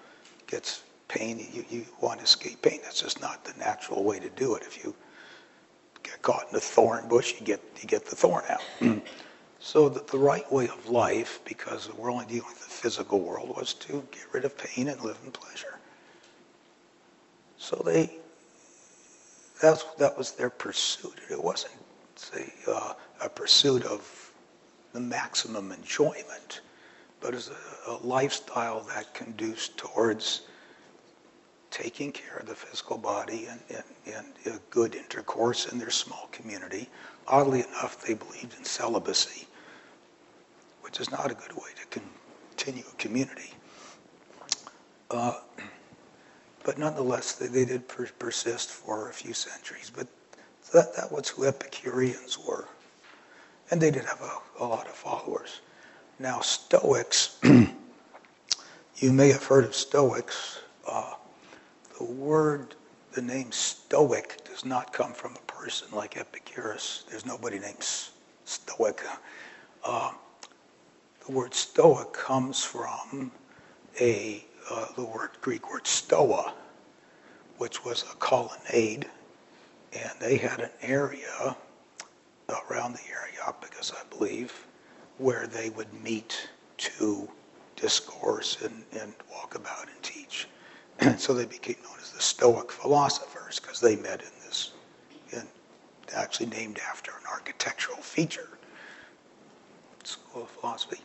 gets 0.47 0.83
pain, 1.09 1.47
you, 1.53 1.65
you 1.71 1.85
want 2.01 2.21
to 2.21 2.25
escape 2.25 2.63
pain. 2.63 2.81
That's 2.83 3.01
just 3.01 3.21
not 3.21 3.45
the 3.45 3.59
natural 3.59 4.05
way 4.05 4.19
to 4.21 4.29
do 4.31 4.55
it. 4.55 4.63
If 4.63 4.85
you 4.85 4.95
get 6.03 6.21
caught 6.23 6.47
in 6.51 6.57
a 6.57 6.61
thorn 6.61 7.09
bush, 7.09 7.35
you 7.39 7.47
get, 7.47 7.61
you 7.81 7.89
get 7.89 8.07
the 8.07 8.15
thorn 8.15 8.45
out. 8.49 8.63
so 9.59 9.89
that 9.89 10.07
the 10.07 10.19
right 10.19 10.51
way 10.53 10.69
of 10.69 10.89
life, 10.89 11.41
because 11.45 11.93
we're 11.95 12.13
only 12.13 12.27
dealing 12.27 12.47
with 12.49 12.61
the 12.61 12.71
physical 12.71 13.21
world, 13.21 13.49
was 13.49 13.75
to 13.75 14.07
get 14.13 14.27
rid 14.33 14.45
of 14.45 14.57
pain 14.57 14.89
and 14.89 15.01
live 15.03 15.19
in 15.25 15.33
pleasure. 15.33 15.79
So 17.57 17.83
they, 17.85 18.19
that's, 19.61 19.85
that 19.99 20.17
was 20.17 20.33
their 20.33 20.51
pursuit. 20.51 21.21
It 21.31 21.43
wasn't, 21.43 21.75
say, 22.17 22.53
uh, 22.69 22.93
a 23.21 23.29
pursuit 23.29 23.85
of 23.85 24.31
the 24.93 25.01
maximum 25.01 25.73
enjoyment, 25.73 26.61
but 27.21 27.35
as 27.35 27.51
a, 27.51 27.91
a 27.91 27.97
lifestyle 27.99 28.81
that 28.95 29.13
conduced 29.13 29.77
towards 29.77 30.43
taking 31.71 32.13
care 32.13 32.37
of 32.37 32.47
the 32.47 32.55
physical 32.55 32.99
body 32.99 33.47
and, 33.51 33.61
and, 33.71 34.27
and 34.47 34.61
good 34.71 34.95
intercourse 34.95 35.71
in 35.71 35.79
their 35.79 35.91
small 35.91 36.29
community. 36.33 36.89
Oddly 37.27 37.61
enough, 37.61 38.05
they 38.07 38.15
believed 38.15 38.55
in 38.59 38.65
celibacy, 38.65 39.47
which 40.83 41.01
is 41.01 41.11
not 41.11 41.31
a 41.31 41.35
good 41.35 41.53
way 41.53 41.71
to 41.81 42.01
continue 42.57 42.85
a 42.91 42.97
community. 42.97 43.53
Uh, 45.11 45.35
but 46.65 46.79
nonetheless, 46.79 47.33
they, 47.35 47.47
they 47.47 47.65
did 47.65 47.87
per- 47.89 48.09
persist 48.19 48.71
for 48.71 49.09
a 49.09 49.13
few 49.13 49.33
centuries. 49.33 49.91
But 49.95 50.07
that, 50.73 50.95
that 50.97 51.11
was 51.11 51.29
who 51.29 51.45
Epicureans 51.47 52.39
were. 52.39 52.67
And 53.71 53.81
they 53.81 53.91
did 53.91 54.05
have 54.05 54.21
a, 54.21 54.65
a 54.65 54.67
lot 54.67 54.87
of 54.87 54.95
followers. 54.95 55.61
Now, 56.19 56.41
Stoics, 56.41 57.37
you 57.43 59.13
may 59.13 59.29
have 59.31 59.45
heard 59.45 59.65
of 59.65 59.75
Stoics. 59.75 60.61
Uh, 60.87 61.15
the 61.99 62.05
word, 62.05 62.75
the 63.13 63.23
name 63.23 63.51
Stoic 63.51 64.45
does 64.45 64.65
not 64.65 64.93
come 64.93 65.13
from 65.13 65.35
a 65.35 65.53
person 65.53 65.89
like 65.93 66.17
Epicurus. 66.17 67.05
There's 67.11 67.27
nobody 67.27 67.59
named 67.59 67.85
Stoic. 68.45 69.03
Uh, 69.85 70.13
the 71.27 71.33
word 71.33 71.55
Stoic 71.55 72.13
comes 72.13 72.63
from 72.65 73.33
a 74.01 74.45
uh, 74.71 74.87
the 74.97 75.05
word 75.05 75.31
Greek 75.41 75.73
word 75.73 75.87
stoa, 75.87 76.53
which 77.57 77.85
was 77.85 78.03
a 78.03 78.17
colonnade, 78.17 79.07
and 79.95 80.13
they 80.21 80.37
had 80.37 80.61
an 80.61 80.71
area 80.83 81.57
around 82.71 82.95
the 82.95 83.01
Areopagus, 83.11 83.93
I 83.99 84.05
believe, 84.15 84.67
where 85.17 85.47
they 85.47 85.71
would 85.71 85.93
meet 86.05 86.49
to 86.77 87.29
discourse 87.77 88.59
and, 88.63 88.85
and 89.01 89.15
walk 89.31 89.55
about 89.55 89.87
and 89.89 90.03
teach. 90.03 90.47
So 91.19 91.33
they 91.35 91.47
became 91.47 91.77
known 91.85 91.97
as 92.01 92.13
the 92.13 92.21
Stoic 92.21 92.73
philosophers 92.73 93.61
because 93.61 93.81
they 93.81 93.97
met 93.97 94.21
in 94.23 94.31
this, 94.45 94.73
in, 95.33 95.43
actually 96.15 96.47
named 96.47 96.81
after 96.89 97.13
an 97.13 97.27
architectural 97.31 97.99
feature, 97.99 98.49
school 100.05 100.43
of 100.43 100.51
philosophy. 100.51 101.01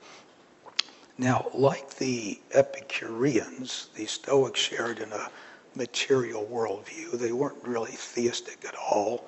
Now, 1.18 1.48
like 1.54 1.96
the 1.96 2.40
Epicureans, 2.54 3.90
the 3.96 4.06
Stoics 4.06 4.60
shared 4.60 5.00
in 5.00 5.12
a 5.12 5.30
material 5.76 6.48
worldview. 6.52 7.12
They 7.12 7.32
weren't 7.32 7.64
really 7.64 7.92
theistic 7.92 8.66
at 8.68 8.76
all. 8.76 9.26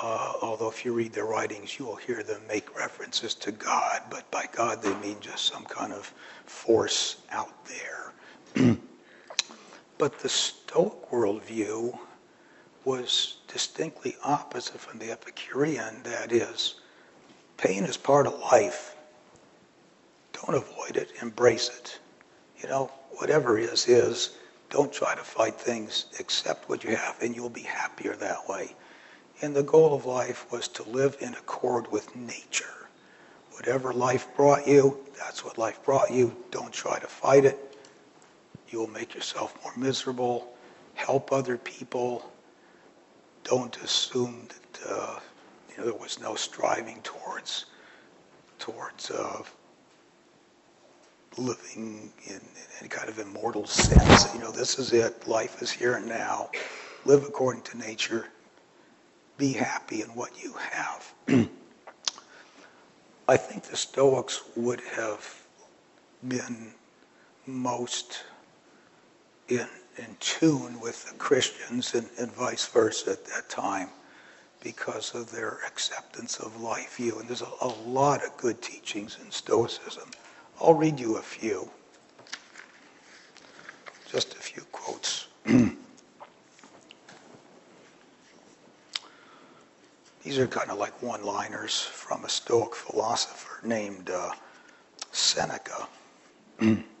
Uh, 0.00 0.34
although 0.42 0.68
if 0.68 0.84
you 0.84 0.92
read 0.92 1.12
their 1.12 1.24
writings, 1.24 1.78
you 1.78 1.84
will 1.86 1.96
hear 1.96 2.22
them 2.22 2.40
make 2.46 2.78
references 2.78 3.34
to 3.34 3.52
God, 3.52 4.02
but 4.10 4.30
by 4.30 4.46
God 4.52 4.82
they 4.82 4.94
mean 4.96 5.16
just 5.20 5.46
some 5.46 5.64
kind 5.64 5.92
of 5.92 6.12
force 6.46 7.16
out 7.30 7.54
there. 7.66 8.76
But 9.98 10.20
the 10.20 10.28
Stoic 10.28 11.10
worldview 11.10 11.98
was 12.84 13.38
distinctly 13.48 14.16
opposite 14.22 14.80
from 14.80 15.00
the 15.00 15.10
Epicurean. 15.10 16.04
That 16.04 16.30
is, 16.30 16.76
pain 17.56 17.82
is 17.82 17.96
part 17.96 18.28
of 18.28 18.38
life. 18.38 18.94
Don't 20.32 20.54
avoid 20.54 20.96
it, 20.96 21.12
embrace 21.20 21.68
it. 21.68 21.98
You 22.62 22.68
know, 22.68 22.92
whatever 23.10 23.58
is, 23.58 23.88
is. 23.88 24.36
Don't 24.70 24.92
try 24.92 25.16
to 25.16 25.22
fight 25.22 25.56
things, 25.56 26.06
accept 26.20 26.68
what 26.68 26.84
you 26.84 26.94
have, 26.94 27.20
and 27.20 27.34
you'll 27.34 27.48
be 27.48 27.62
happier 27.62 28.14
that 28.16 28.48
way. 28.48 28.76
And 29.42 29.54
the 29.54 29.62
goal 29.62 29.94
of 29.94 30.06
life 30.06 30.46
was 30.52 30.68
to 30.68 30.82
live 30.84 31.16
in 31.20 31.34
accord 31.34 31.90
with 31.90 32.14
nature. 32.14 32.88
Whatever 33.52 33.92
life 33.92 34.28
brought 34.36 34.68
you, 34.68 34.98
that's 35.18 35.44
what 35.44 35.58
life 35.58 35.82
brought 35.84 36.12
you. 36.12 36.36
Don't 36.52 36.72
try 36.72 36.98
to 37.00 37.06
fight 37.06 37.44
it 37.44 37.67
you 38.70 38.78
will 38.78 38.90
make 38.90 39.14
yourself 39.14 39.56
more 39.62 39.72
miserable. 39.76 40.52
Help 40.94 41.32
other 41.32 41.56
people. 41.56 42.30
Don't 43.44 43.76
assume 43.78 44.46
that 44.48 44.90
uh, 44.90 45.20
you 45.70 45.78
know, 45.78 45.84
there 45.84 46.00
was 46.00 46.20
no 46.20 46.34
striving 46.34 47.00
towards 47.02 47.66
towards 48.58 49.10
uh, 49.10 49.42
living 51.36 52.10
in, 52.26 52.34
in, 52.34 52.40
any 52.80 52.88
kind 52.88 53.08
of 53.08 53.18
immortal 53.18 53.66
sense. 53.66 54.34
You 54.34 54.40
know, 54.40 54.50
this 54.50 54.78
is 54.78 54.92
it. 54.92 55.26
Life 55.28 55.62
is 55.62 55.70
here 55.70 55.94
and 55.94 56.06
now. 56.06 56.50
Live 57.04 57.24
according 57.24 57.62
to 57.62 57.78
nature. 57.78 58.26
Be 59.36 59.52
happy 59.52 60.02
in 60.02 60.08
what 60.08 60.42
you 60.42 60.52
have. 60.54 61.14
I 63.28 63.36
think 63.36 63.62
the 63.64 63.76
Stoics 63.76 64.42
would 64.56 64.80
have 64.96 65.42
been 66.26 66.72
most 67.46 68.24
in, 69.48 69.66
in 69.96 70.16
tune 70.20 70.80
with 70.80 71.08
the 71.08 71.14
Christians 71.16 71.94
and, 71.94 72.08
and 72.18 72.32
vice 72.32 72.66
versa 72.66 73.12
at 73.12 73.24
that 73.26 73.48
time 73.48 73.88
because 74.62 75.14
of 75.14 75.30
their 75.30 75.58
acceptance 75.66 76.38
of 76.38 76.60
life 76.60 76.96
view. 76.96 77.18
And 77.18 77.28
there's 77.28 77.42
a, 77.42 77.48
a 77.62 77.68
lot 77.86 78.24
of 78.24 78.36
good 78.36 78.60
teachings 78.60 79.18
in 79.24 79.30
Stoicism. 79.30 80.10
I'll 80.60 80.74
read 80.74 80.98
you 80.98 81.16
a 81.16 81.22
few. 81.22 81.70
Just 84.10 84.34
a 84.34 84.38
few 84.38 84.62
quotes. 84.72 85.28
These 90.24 90.38
are 90.38 90.46
kind 90.46 90.70
of 90.70 90.78
like 90.78 91.02
one 91.02 91.22
liners 91.24 91.80
from 91.80 92.24
a 92.24 92.28
Stoic 92.28 92.74
philosopher 92.74 93.64
named 93.66 94.10
uh, 94.10 94.32
Seneca. 95.12 95.88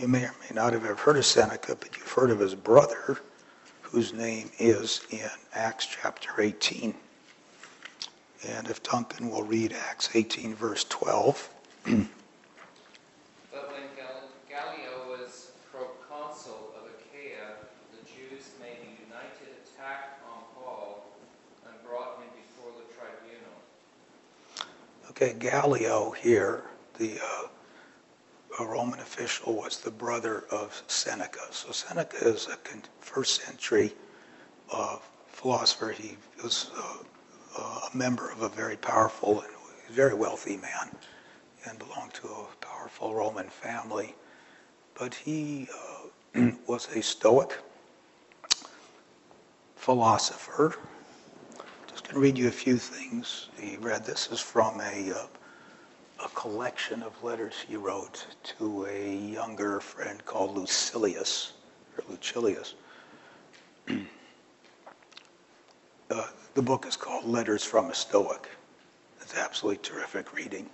You 0.00 0.08
may 0.08 0.24
or 0.24 0.34
may 0.40 0.54
not 0.54 0.72
have 0.72 0.86
ever 0.86 0.94
heard 0.94 1.18
of 1.18 1.26
Seneca, 1.26 1.76
but 1.76 1.94
you've 1.94 2.10
heard 2.10 2.30
of 2.30 2.38
his 2.38 2.54
brother, 2.54 3.18
whose 3.82 4.14
name 4.14 4.50
is 4.58 5.02
in 5.10 5.28
Acts 5.52 5.86
chapter 5.86 6.40
18. 6.40 6.94
And 8.48 8.70
if 8.70 8.82
Duncan 8.82 9.28
will 9.30 9.42
read 9.42 9.74
Acts 9.74 10.08
18, 10.14 10.54
verse 10.54 10.84
12. 10.84 11.50
but 11.84 11.92
when 13.52 13.82
Gallio 14.48 15.06
was 15.06 15.50
proconsul 15.70 16.72
of 16.78 16.88
Achaia, 16.88 17.56
the 17.92 17.98
Jews 18.10 18.52
made 18.58 18.78
a 18.80 19.04
united 19.06 19.52
attack 19.66 20.18
on 20.26 20.44
Paul 20.54 21.04
and 21.66 21.74
brought 21.86 22.16
him 22.16 22.30
before 22.34 22.72
the 22.78 22.86
tribunal. 22.94 23.52
Okay, 25.10 25.34
Gallio 25.38 26.12
here, 26.12 26.64
the 26.96 27.18
uh, 27.22 27.48
a 28.60 28.66
Roman 28.66 29.00
official 29.00 29.54
was 29.54 29.78
the 29.78 29.90
brother 29.90 30.44
of 30.50 30.82
Seneca. 30.86 31.40
So 31.50 31.72
Seneca 31.72 32.16
is 32.16 32.46
a 32.46 32.58
first 33.00 33.42
century 33.42 33.94
uh, 34.72 34.98
philosopher. 35.28 35.92
He 35.92 36.16
was 36.42 36.70
uh, 36.76 37.88
a 37.92 37.96
member 37.96 38.30
of 38.30 38.42
a 38.42 38.48
very 38.48 38.76
powerful 38.76 39.40
and 39.40 39.50
very 39.94 40.14
wealthy 40.14 40.56
man 40.58 40.94
and 41.64 41.78
belonged 41.78 42.14
to 42.14 42.26
a 42.28 42.46
powerful 42.60 43.14
Roman 43.14 43.48
family. 43.48 44.14
But 44.94 45.14
he 45.14 45.68
uh, 46.34 46.50
was 46.66 46.88
a 46.94 47.02
Stoic 47.02 47.58
philosopher. 49.76 50.76
Just 51.88 52.04
going 52.04 52.14
to 52.14 52.20
read 52.20 52.36
you 52.36 52.48
a 52.48 52.52
few 52.52 52.76
things 52.76 53.48
he 53.58 53.76
read. 53.78 54.04
This 54.04 54.30
is 54.30 54.38
from 54.38 54.80
a 54.80 55.12
uh, 55.12 55.26
a 56.24 56.28
collection 56.30 57.02
of 57.02 57.22
letters 57.22 57.54
he 57.66 57.76
wrote 57.76 58.26
to 58.42 58.86
a 58.86 59.16
younger 59.16 59.80
friend 59.80 60.24
called 60.24 60.56
Lucilius, 60.56 61.52
or 61.96 62.04
Lucilius. 62.10 62.74
uh, 66.10 66.26
the 66.54 66.62
book 66.62 66.86
is 66.86 66.96
called 66.96 67.24
Letters 67.24 67.64
from 67.64 67.90
a 67.90 67.94
Stoic. 67.94 68.48
It's 69.20 69.34
absolutely 69.36 69.82
terrific 69.82 70.34
reading. 70.34 70.68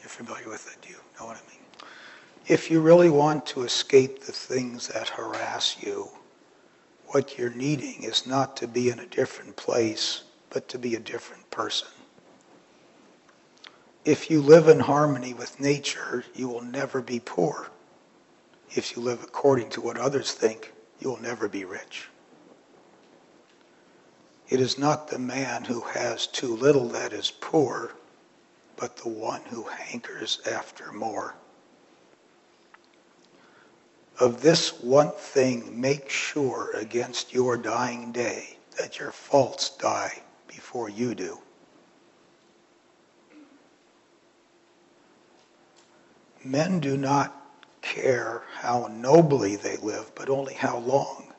You're 0.00 0.08
familiar 0.08 0.48
with 0.48 0.70
it, 0.72 0.80
do 0.82 0.90
you 0.90 0.98
know 1.18 1.26
what 1.26 1.36
I 1.36 1.50
mean? 1.50 1.58
If 2.46 2.70
you 2.70 2.80
really 2.80 3.10
want 3.10 3.44
to 3.46 3.64
escape 3.64 4.22
the 4.22 4.32
things 4.32 4.88
that 4.88 5.08
harass 5.08 5.76
you, 5.82 6.08
what 7.08 7.38
you're 7.38 7.50
needing 7.54 8.04
is 8.04 8.26
not 8.26 8.56
to 8.58 8.68
be 8.68 8.90
in 8.90 9.00
a 9.00 9.06
different 9.06 9.56
place, 9.56 10.22
but 10.50 10.68
to 10.68 10.78
be 10.78 10.94
a 10.94 11.00
different 11.00 11.50
person. 11.50 11.88
If 14.08 14.30
you 14.30 14.40
live 14.40 14.68
in 14.68 14.80
harmony 14.80 15.34
with 15.34 15.60
nature, 15.60 16.24
you 16.34 16.48
will 16.48 16.62
never 16.62 17.02
be 17.02 17.20
poor. 17.20 17.68
If 18.74 18.96
you 18.96 19.02
live 19.02 19.22
according 19.22 19.68
to 19.72 19.82
what 19.82 19.98
others 19.98 20.32
think, 20.32 20.72
you 20.98 21.10
will 21.10 21.20
never 21.20 21.46
be 21.46 21.66
rich. 21.66 22.08
It 24.48 24.60
is 24.60 24.78
not 24.78 25.08
the 25.08 25.18
man 25.18 25.64
who 25.64 25.82
has 25.82 26.26
too 26.26 26.56
little 26.56 26.88
that 26.88 27.12
is 27.12 27.30
poor, 27.30 27.92
but 28.78 28.96
the 28.96 29.10
one 29.10 29.42
who 29.42 29.64
hankers 29.64 30.40
after 30.50 30.90
more. 30.90 31.34
Of 34.18 34.40
this 34.40 34.80
one 34.80 35.12
thing 35.12 35.78
make 35.78 36.08
sure 36.08 36.70
against 36.74 37.34
your 37.34 37.58
dying 37.58 38.12
day 38.12 38.56
that 38.78 38.98
your 38.98 39.12
faults 39.12 39.68
die 39.68 40.22
before 40.46 40.88
you 40.88 41.14
do. 41.14 41.42
Men 46.48 46.80
do 46.80 46.96
not 46.96 47.36
care 47.82 48.42
how 48.54 48.88
nobly 48.90 49.56
they 49.56 49.76
live, 49.76 50.10
but 50.14 50.30
only 50.30 50.54
how 50.54 50.78
long. 50.78 51.34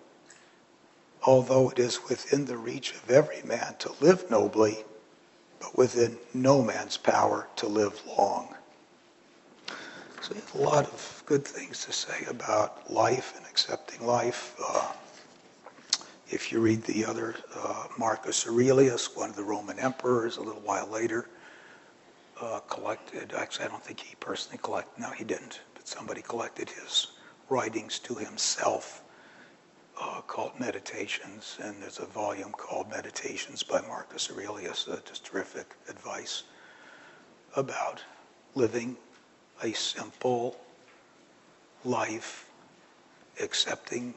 Although 1.24 1.69
it 1.72 1.80
is 1.80 2.08
within 2.08 2.45
the 2.45 2.58
reach 2.58 2.93
of 2.93 3.10
every 3.10 3.41
man 3.41 3.74
to 3.80 3.91
live 4.02 4.30
nobly, 4.30 4.86
but 5.60 5.76
within 5.76 6.19
no 6.36 6.62
man's 6.62 6.95
power 6.95 7.48
to 7.56 7.67
live 7.67 8.00
long. 8.06 8.54
So 10.22 10.36
a 10.54 10.58
lot 10.60 10.86
of 10.86 11.24
good 11.26 11.43
things 11.43 11.84
to 11.86 11.91
say 11.91 12.26
about 12.30 12.91
life 12.91 13.34
and 13.36 13.43
accepting 13.48 14.06
life. 14.06 14.56
Uh, 14.63 14.91
if 16.30 16.52
you 16.52 16.60
read 16.60 16.84
the 16.84 17.04
other, 17.04 17.34
uh, 17.56 17.88
Marcus 17.98 18.45
Aurelius, 18.45 19.15
one 19.15 19.32
of 19.32 19.36
the 19.36 19.43
Roman 19.43 19.80
emperors, 19.80 20.38
a 20.38 20.41
little 20.41 20.62
while 20.62 20.88
later, 20.88 21.28
uh, 22.41 22.60
collected, 22.62 23.34
actually, 23.36 23.65
I 23.65 23.69
don't 23.69 23.84
think 23.84 23.99
he 23.99 24.15
personally 24.19 24.60
collected, 24.62 25.02
no, 25.02 25.10
he 25.12 25.23
didn't, 25.23 25.62
but 25.73 25.88
somebody 25.88 26.21
collected 26.21 26.69
his 26.69 27.08
writings 27.49 27.99
to 27.99 28.15
himself 28.15 29.04
uh, 30.02 30.21
called 30.21 30.58
Meditations, 30.60 31.58
and 31.62 31.82
there's 31.82 31.99
a 31.99 32.06
volume 32.06 32.52
called 32.52 32.89
Meditations 32.89 33.63
by 33.63 33.82
Marcus 33.82 34.32
Aurelius, 34.32 34.88
uh, 34.88 34.99
just 35.06 35.25
terrific 35.25 35.75
advice 35.89 36.43
about 37.56 38.04
living 38.56 38.95
a 39.63 39.73
simple 39.73 40.56
life, 41.84 42.49
accepting 43.41 44.13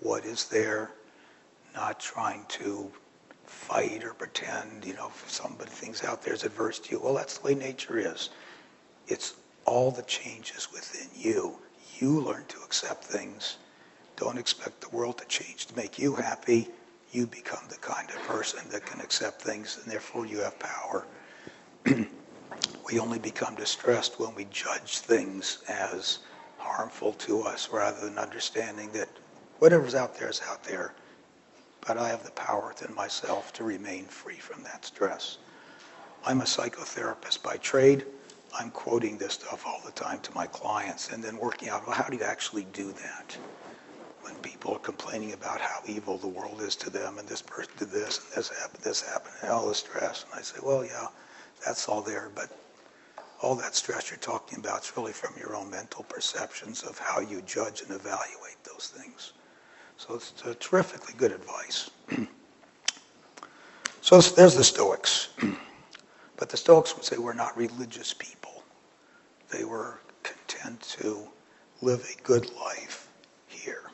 what 0.00 0.24
is 0.24 0.44
there, 0.46 0.90
not 1.74 2.00
trying 2.00 2.44
to 2.48 2.90
fight 3.48 4.04
or 4.04 4.14
pretend, 4.14 4.84
you 4.84 4.94
know, 4.94 5.08
if 5.08 5.30
somebody 5.30 5.70
things 5.70 6.04
out 6.04 6.22
there 6.22 6.34
is 6.34 6.44
adverse 6.44 6.78
to 6.80 6.92
you. 6.92 7.00
Well, 7.00 7.14
that's 7.14 7.38
the 7.38 7.46
way 7.46 7.54
nature 7.54 7.98
is. 7.98 8.30
It's 9.06 9.34
all 9.64 9.90
the 9.90 10.02
changes 10.02 10.68
within 10.72 11.08
you. 11.14 11.58
You 11.98 12.20
learn 12.20 12.44
to 12.48 12.58
accept 12.62 13.04
things. 13.04 13.58
Don't 14.16 14.38
expect 14.38 14.80
the 14.80 14.88
world 14.96 15.18
to 15.18 15.24
change 15.26 15.66
to 15.66 15.76
make 15.76 15.98
you 15.98 16.14
happy. 16.14 16.68
You 17.12 17.26
become 17.26 17.64
the 17.68 17.76
kind 17.76 18.08
of 18.10 18.16
person 18.22 18.60
that 18.70 18.84
can 18.84 19.00
accept 19.00 19.42
things, 19.42 19.78
and 19.82 19.90
therefore 19.90 20.26
you 20.26 20.38
have 20.38 20.58
power. 20.58 21.06
we 21.86 22.98
only 22.98 23.18
become 23.18 23.54
distressed 23.54 24.18
when 24.20 24.34
we 24.34 24.46
judge 24.50 24.98
things 24.98 25.58
as 25.68 26.18
harmful 26.58 27.12
to 27.14 27.42
us 27.42 27.68
rather 27.72 28.00
than 28.00 28.18
understanding 28.18 28.90
that 28.92 29.08
whatever's 29.58 29.94
out 29.94 30.18
there 30.18 30.28
is 30.28 30.42
out 30.48 30.62
there 30.64 30.92
but 31.88 31.96
I 31.96 32.08
have 32.08 32.22
the 32.22 32.30
power 32.32 32.68
within 32.68 32.94
myself 32.94 33.50
to 33.54 33.64
remain 33.64 34.04
free 34.04 34.36
from 34.36 34.62
that 34.62 34.84
stress. 34.84 35.38
I'm 36.22 36.42
a 36.42 36.44
psychotherapist 36.44 37.42
by 37.42 37.56
trade. 37.56 38.04
I'm 38.56 38.70
quoting 38.70 39.16
this 39.16 39.32
stuff 39.32 39.64
all 39.66 39.80
the 39.86 39.92
time 39.92 40.20
to 40.20 40.34
my 40.34 40.46
clients 40.48 41.10
and 41.10 41.24
then 41.24 41.38
working 41.38 41.70
out, 41.70 41.86
well, 41.86 41.96
how 41.96 42.10
do 42.10 42.18
you 42.18 42.24
actually 42.24 42.66
do 42.74 42.92
that? 42.92 43.38
When 44.20 44.34
people 44.36 44.74
are 44.74 44.80
complaining 44.80 45.32
about 45.32 45.62
how 45.62 45.80
evil 45.86 46.18
the 46.18 46.28
world 46.28 46.60
is 46.60 46.76
to 46.76 46.90
them 46.90 47.16
and 47.16 47.26
this 47.26 47.40
person 47.40 47.72
did 47.78 47.90
this 47.90 48.18
and 48.18 48.36
this 48.36 48.50
happened, 48.50 48.84
this 48.84 49.00
happened, 49.00 49.34
and 49.40 49.50
all 49.50 49.66
the 49.66 49.74
stress. 49.74 50.26
And 50.30 50.38
I 50.38 50.42
say, 50.42 50.58
well, 50.62 50.84
yeah, 50.84 51.06
that's 51.64 51.88
all 51.88 52.02
there, 52.02 52.28
but 52.34 52.54
all 53.40 53.54
that 53.54 53.74
stress 53.74 54.10
you're 54.10 54.18
talking 54.18 54.58
about 54.58 54.82
is 54.84 54.92
really 54.94 55.14
from 55.14 55.32
your 55.38 55.56
own 55.56 55.70
mental 55.70 56.04
perceptions 56.04 56.82
of 56.82 56.98
how 56.98 57.20
you 57.20 57.40
judge 57.42 57.80
and 57.80 57.92
evaluate 57.92 58.62
those 58.64 58.92
things. 58.94 59.32
So 59.98 60.14
it's 60.14 60.32
a 60.46 60.54
terrifically 60.54 61.12
good 61.16 61.32
advice. 61.32 61.90
so 64.00 64.20
there's 64.20 64.54
the 64.54 64.62
Stoics. 64.62 65.30
but 66.36 66.48
the 66.48 66.56
Stoics 66.56 66.94
would 66.94 67.04
say 67.04 67.18
we're 67.18 67.34
not 67.34 67.56
religious 67.56 68.14
people. 68.14 68.62
They 69.50 69.64
were 69.64 69.98
content 70.22 70.80
to 71.00 71.26
live 71.82 72.08
a 72.08 72.22
good 72.22 72.48
life 72.54 73.08
here. 73.48 73.90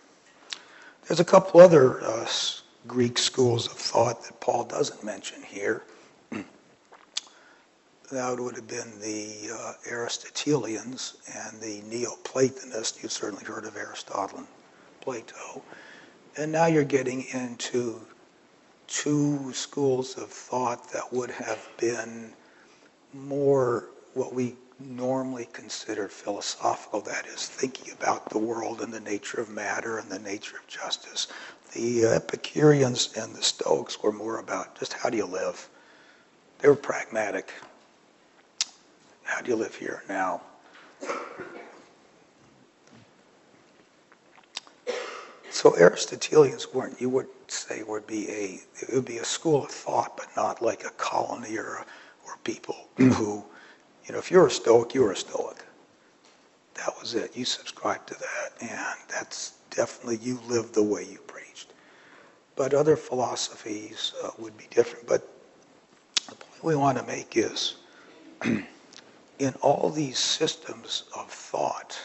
There's 1.09 1.21
a 1.21 1.25
couple 1.25 1.61
other 1.61 2.05
uh, 2.05 2.29
Greek 2.87 3.17
schools 3.17 3.67
of 3.67 3.73
thought 3.73 4.23
that 4.25 4.38
Paul 4.40 4.64
doesn't 4.64 5.03
mention 5.05 5.43
here. 5.43 5.85
that 6.31 6.45
would 8.38 8.57
have 8.57 8.69
been 8.69 9.01
the 9.01 9.55
uh, 9.55 9.73
Aristotelians 9.90 11.14
and 11.35 11.59
the 11.62 11.81
Neoplatonists. 11.88 13.03
You've 13.03 13.11
certainly 13.11 13.45
heard 13.45 13.64
of 13.64 13.79
Aristotle 13.79 14.38
and 14.38 14.47
Plato. 15.01 15.62
And 16.37 16.51
now 16.51 16.66
you're 16.66 16.85
getting 16.85 17.27
into 17.33 18.01
two 18.88 19.53
schools 19.53 20.18
of 20.18 20.31
thought 20.31 20.92
that 20.92 21.12
would 21.12 21.31
have 21.31 21.68
been 21.79 22.33
more 23.12 23.85
what 24.14 24.35
we 24.35 24.57
normally 24.81 25.49
consider 25.53 26.09
philosophical, 26.09 27.01
that 27.03 27.27
is, 27.27 27.47
thinking 27.47 27.92
about 27.92 28.29
the 28.31 28.38
world 28.38 28.81
and 28.81 28.92
the 28.92 29.01
nature 29.01 29.40
of 29.40 29.49
matter 29.49 29.99
and 29.99 30.11
the 30.11 30.18
nature 30.18 30.57
of 30.57 30.66
justice. 30.66 31.29
The 31.73 32.05
Epicureans 32.07 33.12
and 33.16 33.35
the 33.35 33.42
Stoics 33.42 34.03
were 34.03 34.12
more 34.12 34.38
about 34.38 34.79
just 34.79 34.92
how 34.92 35.11
do 35.11 35.16
you 35.16 35.27
live. 35.27 35.68
They 36.59 36.68
were 36.68 36.75
pragmatic. 36.75 37.53
How 39.23 39.40
do 39.40 39.51
you 39.51 39.57
live 39.57 39.75
here 39.75 40.03
now? 40.09 40.42
So 45.55 45.77
Aristotelians 45.77 46.75
weren't, 46.75 47.01
you 47.01 47.09
would 47.11 47.29
say, 47.47 47.85
would 47.85 48.09
be 48.09 48.29
a, 48.29 48.61
it 48.83 48.93
would 48.93 49.05
be 49.05 49.19
a 49.19 49.25
school 49.25 49.64
of 49.64 49.71
thought, 49.71 50.17
but 50.17 50.27
not 50.37 50.61
like 50.61 50.85
a 50.85 50.90
colony 50.90 51.57
or, 51.57 51.87
or 52.27 52.37
people 52.43 52.88
who, 52.97 53.45
you 54.05 54.12
know, 54.12 54.19
if 54.19 54.33
you're 54.33 54.49
a 54.49 54.51
Stoic, 54.51 54.95
you're 54.95 55.12
a 55.12 55.17
Stoic. 55.17 55.64
That 56.75 56.93
was 57.01 57.14
it. 57.14 57.37
You 57.37 57.45
subscribed 57.45 58.09
to 58.09 58.14
that, 58.14 58.69
and 58.69 58.97
that's 59.09 59.53
definitely, 59.71 60.17
you 60.17 60.40
lived 60.49 60.75
the 60.75 60.83
way 60.83 61.05
you 61.05 61.19
preached. 61.29 61.73
But 62.57 62.75
other 62.75 62.97
philosophies 62.97 64.12
uh, 64.25 64.31
would 64.38 64.59
be 64.59 64.67
different. 64.71 65.07
But 65.07 65.23
the 66.29 66.35
point 66.35 66.64
we 66.64 66.75
want 66.75 66.99
to 66.99 67.05
make 67.05 67.37
is, 67.37 67.77
in 68.43 69.55
all 69.61 69.88
these 69.90 70.19
systems 70.19 71.05
of 71.17 71.31
thought, 71.31 71.97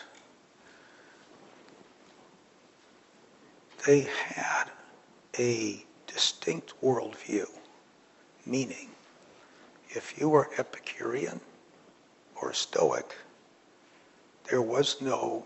they 3.85 4.01
had 4.01 4.65
a 5.37 5.83
distinct 6.07 6.73
worldview, 6.81 7.45
meaning 8.45 8.89
if 9.89 10.19
you 10.19 10.29
were 10.29 10.49
Epicurean 10.57 11.39
or 12.41 12.53
Stoic, 12.53 13.15
there 14.49 14.61
was 14.61 15.01
no 15.01 15.45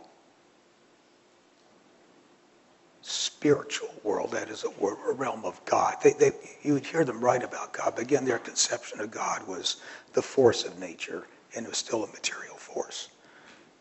spiritual 3.02 3.94
world, 4.04 4.32
that 4.32 4.50
is 4.50 4.64
a, 4.64 4.86
a 4.86 5.14
realm 5.14 5.44
of 5.44 5.64
God. 5.66 5.98
They, 6.02 6.14
they, 6.14 6.32
you 6.62 6.74
would 6.74 6.86
hear 6.86 7.04
them 7.04 7.20
write 7.20 7.44
about 7.44 7.74
God, 7.74 7.94
but 7.96 8.04
again, 8.04 8.24
their 8.24 8.40
conception 8.40 9.02
of 9.02 9.12
God 9.12 9.46
was 9.48 9.78
the 10.14 10.22
force 10.22 10.64
of 10.64 10.80
nature, 10.80 11.28
and 11.56 11.66
it 11.66 11.70
was 11.70 11.78
still 11.78 12.06
a 12.06 12.08
material 12.08 12.56
force. 12.56 13.10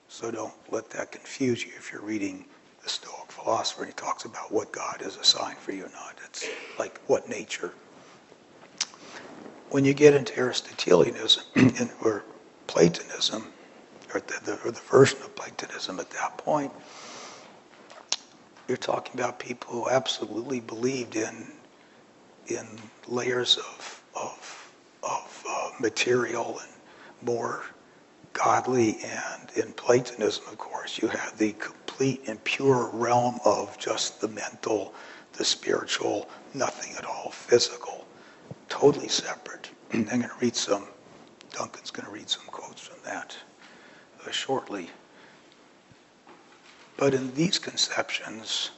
So 0.08 0.30
don't 0.30 0.52
let 0.70 0.90
that 0.90 1.12
confuse 1.12 1.64
you 1.64 1.72
if 1.76 1.92
you're 1.92 2.02
reading 2.02 2.44
the 2.82 2.88
Stoic 2.88 3.30
philosopher, 3.30 3.82
and 3.82 3.92
he 3.92 3.94
talks 3.94 4.24
about 4.24 4.52
what 4.52 4.72
God 4.72 5.02
is 5.02 5.16
a 5.16 5.24
sign 5.24 5.56
for 5.56 5.72
you 5.72 5.84
or 5.84 5.90
not. 5.90 6.18
It's 6.26 6.48
like 6.78 7.00
what 7.06 7.28
nature. 7.28 7.72
When 9.70 9.84
you 9.84 9.94
get 9.94 10.14
into 10.14 10.38
Aristotelianism 10.38 11.44
or 12.02 12.24
Platonism, 12.66 13.52
or 14.14 14.20
the, 14.20 14.40
the, 14.44 14.60
or 14.64 14.70
the 14.70 14.80
version 14.80 15.18
of 15.22 15.34
Platonism 15.34 15.98
at 16.00 16.10
that 16.10 16.36
point, 16.38 16.72
you're 18.68 18.76
talking 18.76 19.18
about 19.18 19.38
people 19.38 19.72
who 19.72 19.90
absolutely 19.90 20.60
believed 20.60 21.16
in 21.16 21.46
in 22.48 22.66
layers 23.06 23.56
of 23.58 24.02
of 24.14 24.72
of 25.02 25.44
uh, 25.48 25.70
material 25.80 26.58
and 26.58 26.72
more 27.28 27.62
godly. 28.32 28.98
And 29.04 29.50
in 29.56 29.72
Platonism, 29.72 30.44
of 30.50 30.58
course, 30.58 30.98
you 31.00 31.08
have 31.08 31.36
the 31.38 31.54
complete 31.92 32.26
and 32.26 32.42
pure 32.44 32.88
realm 32.94 33.38
of 33.44 33.76
just 33.78 34.18
the 34.22 34.28
mental, 34.28 34.94
the 35.34 35.44
spiritual, 35.44 36.26
nothing 36.54 36.94
at 36.96 37.04
all 37.04 37.30
physical, 37.30 38.06
totally 38.70 39.08
separate. 39.08 39.68
I'm 39.92 40.04
going 40.04 40.22
to 40.22 40.30
read 40.40 40.56
some, 40.56 40.86
Duncan's 41.52 41.90
going 41.90 42.06
to 42.06 42.12
read 42.12 42.30
some 42.30 42.46
quotes 42.46 42.80
from 42.80 42.96
that 43.04 43.36
uh, 44.26 44.30
shortly. 44.30 44.88
But 46.96 47.12
in 47.12 47.34
these 47.34 47.58
conceptions, 47.58 48.70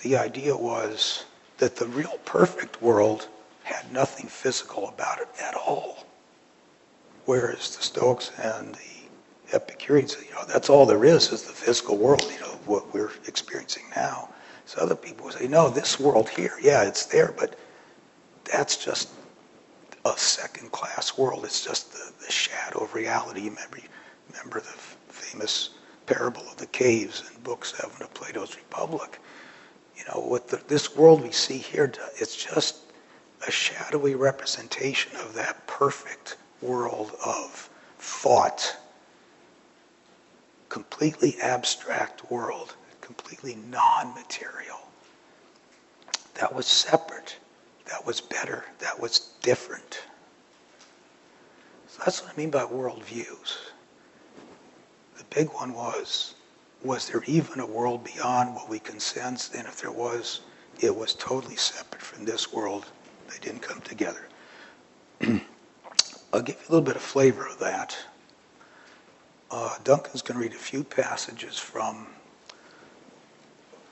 the 0.00 0.18
idea 0.18 0.54
was 0.54 1.24
that 1.56 1.76
the 1.76 1.86
real 1.86 2.18
perfect 2.26 2.82
world 2.82 3.28
had 3.62 3.90
nothing 3.90 4.26
physical 4.26 4.88
about 4.88 5.18
it 5.18 5.28
at 5.40 5.54
all. 5.54 6.04
Whereas 7.24 7.74
the 7.74 7.82
Stoics 7.82 8.32
and 8.38 8.74
the 8.74 8.93
Epicureans, 9.54 10.16
you 10.24 10.34
know, 10.34 10.44
that's 10.46 10.68
all 10.68 10.84
there 10.84 11.04
is 11.04 11.32
is 11.32 11.42
the 11.42 11.52
physical 11.52 11.96
world, 11.96 12.22
you 12.32 12.40
know, 12.40 12.58
what 12.66 12.92
we're 12.92 13.12
experiencing 13.26 13.84
now. 13.94 14.28
So 14.66 14.80
other 14.80 14.94
people 14.96 15.30
say, 15.30 15.46
no, 15.46 15.68
this 15.68 16.00
world 16.00 16.28
here, 16.28 16.54
yeah, 16.60 16.82
it's 16.82 17.06
there, 17.06 17.34
but 17.38 17.58
that's 18.44 18.82
just 18.82 19.10
a 20.04 20.16
second 20.16 20.72
class 20.72 21.16
world. 21.16 21.44
It's 21.44 21.64
just 21.64 21.92
the, 21.92 22.12
the 22.24 22.32
shadow 22.32 22.84
of 22.84 22.94
reality. 22.94 23.48
Remember, 23.48 23.78
remember 24.30 24.60
the 24.60 25.12
famous 25.12 25.70
parable 26.06 26.42
of 26.42 26.56
the 26.56 26.66
caves 26.66 27.22
in 27.34 27.42
Book 27.42 27.64
7 27.64 27.90
of 28.02 28.12
Plato's 28.14 28.56
Republic. 28.56 29.20
You 29.96 30.04
know, 30.06 30.20
what 30.20 30.48
the, 30.48 30.60
this 30.68 30.96
world 30.96 31.22
we 31.22 31.30
see 31.30 31.58
here, 31.58 31.92
it's 32.16 32.36
just 32.36 32.76
a 33.46 33.50
shadowy 33.50 34.14
representation 34.14 35.14
of 35.16 35.34
that 35.34 35.66
perfect 35.66 36.36
world 36.60 37.12
of 37.24 37.70
thought, 37.98 38.76
completely 40.74 41.36
abstract 41.40 42.28
world, 42.32 42.74
completely 43.00 43.56
non-material. 43.70 44.80
That 46.34 46.52
was 46.52 46.66
separate. 46.66 47.36
That 47.86 48.04
was 48.04 48.20
better. 48.20 48.64
That 48.80 48.98
was 48.98 49.34
different. 49.40 50.00
So 51.86 52.02
that's 52.04 52.20
what 52.22 52.32
I 52.34 52.36
mean 52.36 52.50
by 52.50 52.64
worldviews. 52.64 53.56
The 55.16 55.22
big 55.30 55.46
one 55.50 55.74
was, 55.74 56.34
was 56.82 57.08
there 57.08 57.22
even 57.28 57.60
a 57.60 57.66
world 57.66 58.02
beyond 58.02 58.56
what 58.56 58.68
we 58.68 58.80
can 58.80 58.98
sense? 58.98 59.54
And 59.54 59.68
if 59.68 59.80
there 59.80 59.92
was, 59.92 60.40
it 60.80 60.96
was 60.96 61.14
totally 61.14 61.54
separate 61.54 62.02
from 62.02 62.24
this 62.24 62.52
world. 62.52 62.86
They 63.28 63.38
didn't 63.38 63.62
come 63.62 63.80
together. 63.82 64.26
I'll 66.32 66.42
give 66.42 66.56
you 66.56 66.62
a 66.68 66.70
little 66.72 66.84
bit 66.84 66.96
of 66.96 67.02
flavor 67.02 67.46
of 67.46 67.60
that. 67.60 67.96
Uh, 69.56 69.70
Duncan's 69.84 70.20
going 70.20 70.36
to 70.36 70.42
read 70.42 70.52
a 70.52 70.60
few 70.60 70.82
passages 70.82 71.56
from 71.56 72.08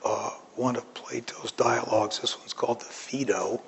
uh, 0.03 0.31
one 0.55 0.75
of 0.75 0.93
Plato's 0.93 1.53
dialogues. 1.53 2.19
This 2.19 2.37
one's 2.37 2.51
called 2.51 2.81
the 2.81 2.85
Phaedo, 2.85 3.61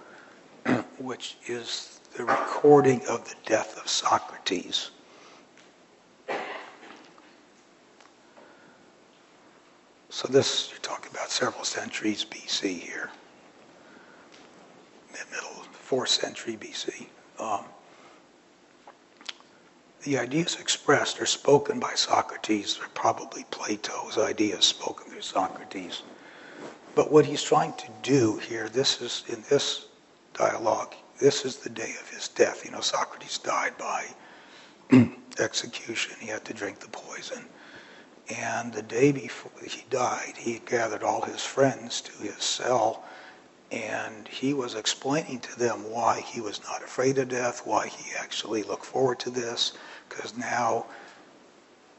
which 1.00 1.38
is 1.48 2.02
the 2.18 2.26
recording 2.26 3.00
of 3.08 3.24
the 3.30 3.36
death 3.46 3.78
of 3.78 3.88
Socrates. 3.88 4.92
So 10.10 10.28
this, 10.28 10.72
you're 10.72 10.80
talking 10.80 11.12
about 11.12 11.32
several 11.32 11.64
centuries 11.64 12.26
BC 12.26 12.78
here, 12.78 13.10
mid-middle, 15.14 15.64
fourth 15.72 16.10
century 16.10 16.58
BC. 16.58 17.06
Um, 17.40 17.64
the 20.06 20.20
ideas 20.20 20.56
expressed 20.60 21.20
are 21.20 21.26
spoken 21.26 21.80
by 21.80 21.96
Socrates. 21.96 22.78
They're 22.78 22.88
probably 22.90 23.44
Plato's 23.50 24.20
ideas 24.20 24.64
spoken 24.64 25.10
through 25.10 25.22
Socrates. 25.22 26.04
But 26.94 27.12
what 27.12 27.26
he's 27.26 27.42
trying 27.42 27.74
to 27.74 27.88
do 28.04 28.38
here, 28.38 28.70
this 28.70 29.02
is 29.02 29.24
in 29.28 29.44
this 29.50 29.88
dialogue, 30.36 30.94
this 31.20 31.44
is 31.44 31.58
the 31.58 31.72
day 31.72 31.96
of 32.00 32.08
his 32.10 32.28
death. 32.28 32.64
You 32.64 32.72
know, 32.72 32.82
Socrates 32.82 33.40
died 33.40 33.74
by 33.80 34.06
execution. 35.40 36.16
He 36.20 36.28
had 36.28 36.46
to 36.46 36.54
drink 36.54 36.80
the 36.80 36.88
poison. 36.90 37.44
And 38.30 38.74
the 38.74 38.84
day 38.84 39.12
before 39.12 39.52
he 39.68 39.86
died, 39.90 40.34
he 40.38 40.62
gathered 40.68 41.02
all 41.02 41.22
his 41.22 41.42
friends 41.42 42.02
to 42.02 42.12
his 42.24 42.44
cell 42.44 43.04
and 43.72 44.28
he 44.28 44.54
was 44.54 44.76
explaining 44.76 45.40
to 45.40 45.60
them 45.60 45.92
why 45.92 46.22
he 46.22 46.40
was 46.40 46.62
not 46.64 46.84
afraid 46.84 47.18
of 47.18 47.30
death, 47.30 47.66
why 47.66 47.88
he 47.88 48.12
actually 48.18 48.64
looked 48.64 48.86
forward 48.86 49.20
to 49.20 49.30
this, 49.30 49.74
because 50.16 50.38
now 50.38 50.86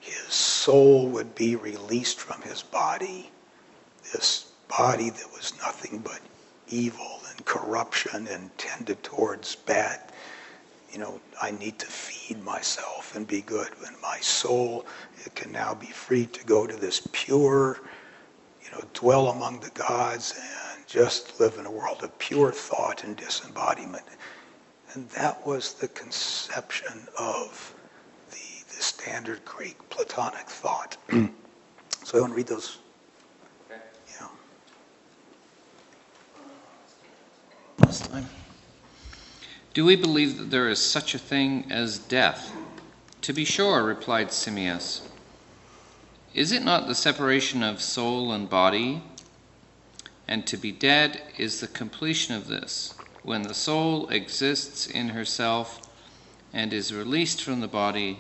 his 0.01 0.33
soul 0.33 1.09
would 1.09 1.35
be 1.35 1.57
released 1.57 2.19
from 2.21 2.41
his 2.43 2.63
body, 2.63 3.31
this 4.13 4.53
body 4.69 5.11
that 5.11 5.33
was 5.33 5.53
nothing 5.59 5.99
but 5.99 6.21
evil 6.69 7.21
and 7.31 7.45
corruption 7.45 8.27
and 8.29 8.57
tended 8.59 9.03
towards 9.03 9.55
bad 9.55 10.01
you 10.97 11.03
know, 11.03 11.21
I 11.43 11.51
need 11.51 11.79
to 11.81 11.87
feed 11.87 12.43
myself 12.43 13.17
and 13.17 13.27
be 13.27 13.43
good. 13.43 13.69
And 13.87 13.95
my 14.01 14.19
soul, 14.21 14.87
it 15.27 15.35
can 15.35 15.53
now 15.53 15.75
be 15.75 15.89
free 15.89 16.25
to 16.25 16.45
go 16.45 16.67
to 16.67 16.75
this 16.75 17.07
pure, 17.13 17.81
you 18.65 18.71
know, 18.71 18.83
dwell 18.95 19.29
among 19.29 19.61
the 19.61 19.71
gods 19.71 20.35
and 20.41 20.87
just 20.87 21.39
live 21.39 21.57
in 21.59 21.67
a 21.67 21.71
world 21.71 22.03
of 22.03 22.19
pure 22.19 22.51
thought 22.51 23.05
and 23.05 23.15
disembodiment. 23.15 24.05
And 24.95 25.07
that 25.11 25.47
was 25.47 25.75
the 25.75 25.89
conception 25.89 27.07
of 27.19 27.75
standard 29.07 29.45
Greek 29.45 29.77
Platonic 29.89 30.49
thought. 30.49 30.97
so 32.03 32.19
I 32.19 32.21
want 32.21 32.33
to 32.33 32.37
read 32.37 32.49
those. 32.49 32.79
Okay. 33.71 33.81
Yeah. 34.11 34.27
Last 37.79 38.11
time. 38.11 38.27
Do 39.75 39.85
we 39.85 39.95
believe 39.95 40.39
that 40.39 40.51
there 40.51 40.69
is 40.69 40.81
such 40.81 41.15
a 41.15 41.21
thing 41.21 41.71
as 41.71 42.01
death? 42.01 42.53
To 43.21 43.33
be 43.33 43.45
sure, 43.45 43.85
replied 43.85 44.31
Simmias. 44.31 45.03
Is 46.35 46.51
it 46.51 46.65
not 46.65 46.89
the 46.89 46.95
separation 46.97 47.63
of 47.63 47.81
soul 47.81 48.33
and 48.33 48.51
body? 48.51 49.05
And 50.27 50.45
to 50.49 50.57
be 50.57 50.73
dead 50.73 51.23
is 51.39 51.61
the 51.61 51.69
completion 51.69 52.35
of 52.35 52.49
this, 52.49 52.95
when 53.23 53.43
the 53.43 53.55
soul 53.55 54.09
exists 54.09 54.89
in 54.89 55.11
herself 55.11 55.89
and 56.53 56.73
is 56.73 56.93
released 56.93 57.41
from 57.41 57.61
the 57.61 57.69
body, 57.69 58.19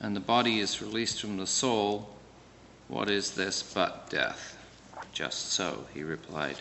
and 0.00 0.14
the 0.14 0.20
body 0.20 0.60
is 0.60 0.80
released 0.80 1.20
from 1.20 1.36
the 1.36 1.46
soul. 1.46 2.08
What 2.88 3.10
is 3.10 3.32
this 3.32 3.62
but 3.62 4.08
death? 4.08 4.56
Just 5.12 5.52
so, 5.52 5.84
he 5.92 6.02
replied. 6.02 6.56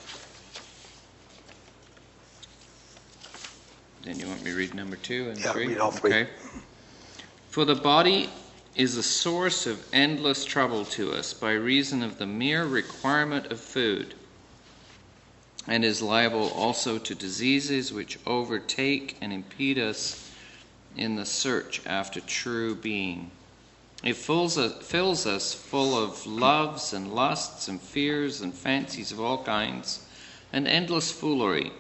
Then 4.03 4.19
you 4.19 4.27
want 4.27 4.43
me 4.43 4.51
to 4.51 4.57
read 4.57 4.73
number 4.73 4.95
two 4.95 5.29
and 5.29 5.39
yeah, 5.39 5.51
three? 5.51 5.67
read 5.67 5.77
all 5.77 5.91
three. 5.91 6.11
Okay. 6.11 6.29
For 7.49 7.65
the 7.65 7.75
body 7.75 8.29
is 8.75 8.95
a 8.95 9.03
source 9.03 9.65
of 9.65 9.85
endless 9.91 10.45
trouble 10.45 10.85
to 10.85 11.11
us 11.11 11.33
by 11.33 11.51
reason 11.51 12.03
of 12.03 12.17
the 12.17 12.25
mere 12.25 12.65
requirement 12.65 13.47
of 13.47 13.59
food, 13.59 14.13
and 15.67 15.83
is 15.83 16.01
liable 16.01 16.49
also 16.51 16.97
to 16.99 17.15
diseases 17.15 17.91
which 17.91 18.19
overtake 18.25 19.17
and 19.19 19.33
impede 19.33 19.77
us 19.77 20.26
in 20.97 21.15
the 21.15 21.25
search 21.25 21.81
after 21.85 22.19
true 22.19 22.75
being. 22.75 23.31
It 24.03 24.15
fills 24.15 24.57
us, 24.57 24.85
fills 24.85 25.25
us 25.25 25.53
full 25.53 25.97
of 25.97 26.25
loves 26.25 26.93
and 26.93 27.13
lusts 27.13 27.67
and 27.67 27.81
fears 27.81 28.41
and 28.41 28.53
fancies 28.53 29.11
of 29.11 29.19
all 29.19 29.43
kinds, 29.43 30.05
and 30.51 30.67
endless 30.67 31.11
foolery 31.11 31.71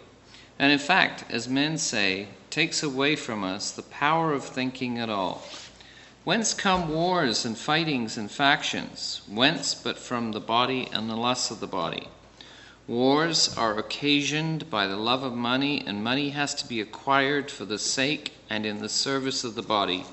and 0.59 0.71
in 0.71 0.79
fact, 0.79 1.23
as 1.29 1.47
men 1.47 1.77
say, 1.77 2.27
takes 2.49 2.81
away 2.81 3.15
from 3.15 3.43
us 3.43 3.71
the 3.71 3.83
power 3.83 4.33
of 4.33 4.43
thinking 4.43 4.97
at 4.97 5.09
all. 5.09 5.43
Whence 6.23 6.53
come 6.53 6.89
wars 6.89 7.45
and 7.45 7.57
fightings 7.57 8.17
and 8.17 8.29
factions? 8.29 9.21
Whence 9.27 9.75
but 9.75 9.97
from 9.97 10.31
the 10.31 10.39
body 10.39 10.89
and 10.91 11.09
the 11.09 11.15
lusts 11.15 11.51
of 11.51 11.59
the 11.59 11.67
body? 11.67 12.07
Wars 12.87 13.53
are 13.57 13.77
occasioned 13.77 14.69
by 14.69 14.87
the 14.87 14.95
love 14.95 15.21
of 15.21 15.33
money, 15.33 15.83
and 15.85 16.01
money 16.01 16.29
has 16.29 16.55
to 16.55 16.65
be 16.65 16.79
acquired 16.79 17.51
for 17.51 17.65
the 17.65 17.77
sake 17.77 18.31
and 18.49 18.65
in 18.65 18.79
the 18.79 18.87
service 18.87 19.43
of 19.43 19.55
the 19.55 19.61
body. 19.61 20.05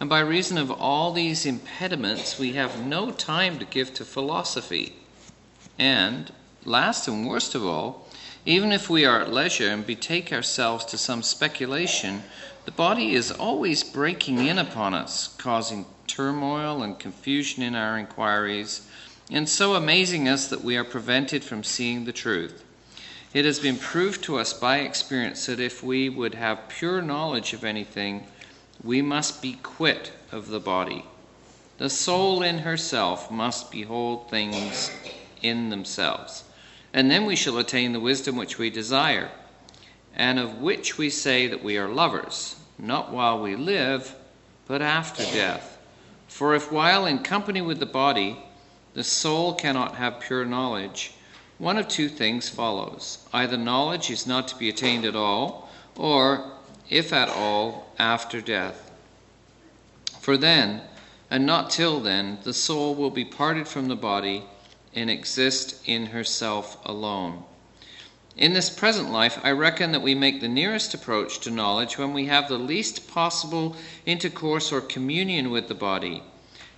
And 0.00 0.10
by 0.10 0.18
reason 0.18 0.58
of 0.58 0.68
all 0.68 1.12
these 1.12 1.46
impediments, 1.46 2.40
we 2.40 2.54
have 2.54 2.84
no 2.84 3.12
time 3.12 3.60
to 3.60 3.64
give 3.64 3.94
to 3.94 4.04
philosophy. 4.04 4.96
And, 5.78 6.32
last 6.64 7.06
and 7.06 7.24
worst 7.24 7.54
of 7.54 7.64
all, 7.64 8.08
even 8.44 8.72
if 8.72 8.90
we 8.90 9.04
are 9.04 9.20
at 9.20 9.32
leisure 9.32 9.70
and 9.70 9.86
betake 9.86 10.32
ourselves 10.32 10.84
to 10.86 10.98
some 10.98 11.22
speculation, 11.22 12.24
the 12.64 12.72
body 12.72 13.14
is 13.14 13.30
always 13.30 13.84
breaking 13.84 14.44
in 14.44 14.58
upon 14.58 14.92
us, 14.92 15.36
causing 15.38 15.86
turmoil 16.08 16.82
and 16.82 16.98
confusion 16.98 17.62
in 17.62 17.76
our 17.76 17.96
inquiries, 17.96 18.88
and 19.32 19.48
so 19.48 19.74
amazing 19.74 20.28
us 20.28 20.48
that 20.48 20.62
we 20.62 20.76
are 20.76 20.84
prevented 20.84 21.42
from 21.42 21.64
seeing 21.64 22.04
the 22.04 22.12
truth. 22.12 22.62
It 23.32 23.46
has 23.46 23.58
been 23.58 23.78
proved 23.78 24.22
to 24.24 24.38
us 24.38 24.52
by 24.52 24.80
experience 24.80 25.46
that 25.46 25.58
if 25.58 25.82
we 25.82 26.10
would 26.10 26.34
have 26.34 26.68
pure 26.68 27.00
knowledge 27.00 27.54
of 27.54 27.64
anything, 27.64 28.26
we 28.84 29.00
must 29.00 29.40
be 29.40 29.54
quit 29.62 30.12
of 30.30 30.48
the 30.48 30.60
body. 30.60 31.06
The 31.78 31.88
soul 31.88 32.42
in 32.42 32.58
herself 32.58 33.30
must 33.30 33.70
behold 33.70 34.28
things 34.28 34.90
in 35.40 35.70
themselves, 35.70 36.44
and 36.92 37.10
then 37.10 37.24
we 37.24 37.34
shall 37.34 37.56
attain 37.56 37.94
the 37.94 38.00
wisdom 38.00 38.36
which 38.36 38.58
we 38.58 38.68
desire, 38.68 39.30
and 40.14 40.38
of 40.38 40.60
which 40.60 40.98
we 40.98 41.08
say 41.08 41.46
that 41.46 41.64
we 41.64 41.78
are 41.78 41.88
lovers, 41.88 42.56
not 42.78 43.10
while 43.10 43.40
we 43.40 43.56
live, 43.56 44.14
but 44.66 44.82
after 44.82 45.22
death. 45.24 45.78
For 46.28 46.54
if 46.54 46.70
while 46.70 47.06
in 47.06 47.20
company 47.20 47.62
with 47.62 47.80
the 47.80 47.86
body, 47.86 48.38
the 48.94 49.04
soul 49.04 49.54
cannot 49.54 49.96
have 49.96 50.20
pure 50.20 50.44
knowledge, 50.44 51.12
one 51.58 51.78
of 51.78 51.88
two 51.88 52.08
things 52.08 52.48
follows. 52.48 53.18
Either 53.32 53.56
knowledge 53.56 54.10
is 54.10 54.26
not 54.26 54.48
to 54.48 54.56
be 54.56 54.68
attained 54.68 55.04
at 55.04 55.16
all, 55.16 55.70
or, 55.96 56.52
if 56.90 57.12
at 57.12 57.28
all, 57.28 57.92
after 57.98 58.40
death. 58.40 58.90
For 60.20 60.36
then, 60.36 60.82
and 61.30 61.46
not 61.46 61.70
till 61.70 62.00
then, 62.00 62.38
the 62.42 62.52
soul 62.52 62.94
will 62.94 63.10
be 63.10 63.24
parted 63.24 63.66
from 63.66 63.88
the 63.88 63.96
body 63.96 64.44
and 64.94 65.08
exist 65.08 65.80
in 65.86 66.06
herself 66.06 66.76
alone. 66.84 67.44
In 68.36 68.54
this 68.54 68.70
present 68.70 69.10
life, 69.10 69.38
I 69.42 69.50
reckon 69.52 69.92
that 69.92 70.02
we 70.02 70.14
make 70.14 70.40
the 70.40 70.48
nearest 70.48 70.94
approach 70.94 71.38
to 71.40 71.50
knowledge 71.50 71.98
when 71.98 72.12
we 72.12 72.26
have 72.26 72.48
the 72.48 72.58
least 72.58 73.08
possible 73.08 73.76
intercourse 74.06 74.72
or 74.72 74.80
communion 74.80 75.50
with 75.50 75.68
the 75.68 75.74
body, 75.74 76.22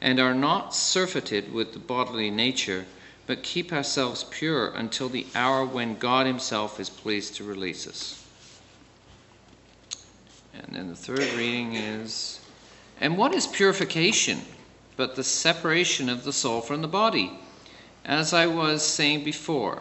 and 0.05 0.21
are 0.21 0.35
not 0.35 0.75
surfeited 0.75 1.51
with 1.51 1.73
the 1.73 1.79
bodily 1.79 2.31
nature 2.31 2.85
but 3.27 3.43
keep 3.43 3.73
ourselves 3.73 4.23
pure 4.25 4.69
until 4.75 5.09
the 5.09 5.27
hour 5.35 5.65
when 5.65 5.97
God 5.97 6.27
Himself 6.27 6.79
is 6.79 6.91
pleased 6.91 7.37
to 7.37 7.45
release 7.45 7.89
us. 7.89 8.23
And 10.53 10.77
then 10.77 10.89
the 10.89 10.95
third 10.95 11.33
reading 11.39 11.75
is 11.75 12.39
And 13.01 13.17
what 13.17 13.35
is 13.35 13.47
purification 13.47 14.43
but 14.99 15.17
the 15.17 15.25
separation 15.25 16.11
of 16.11 16.25
the 16.25 16.35
soul 16.35 16.61
from 16.61 16.83
the 16.83 16.87
body? 16.87 17.39
As 18.05 18.35
I 18.35 18.47
was 18.47 18.87
saying 18.87 19.25
before, 19.25 19.81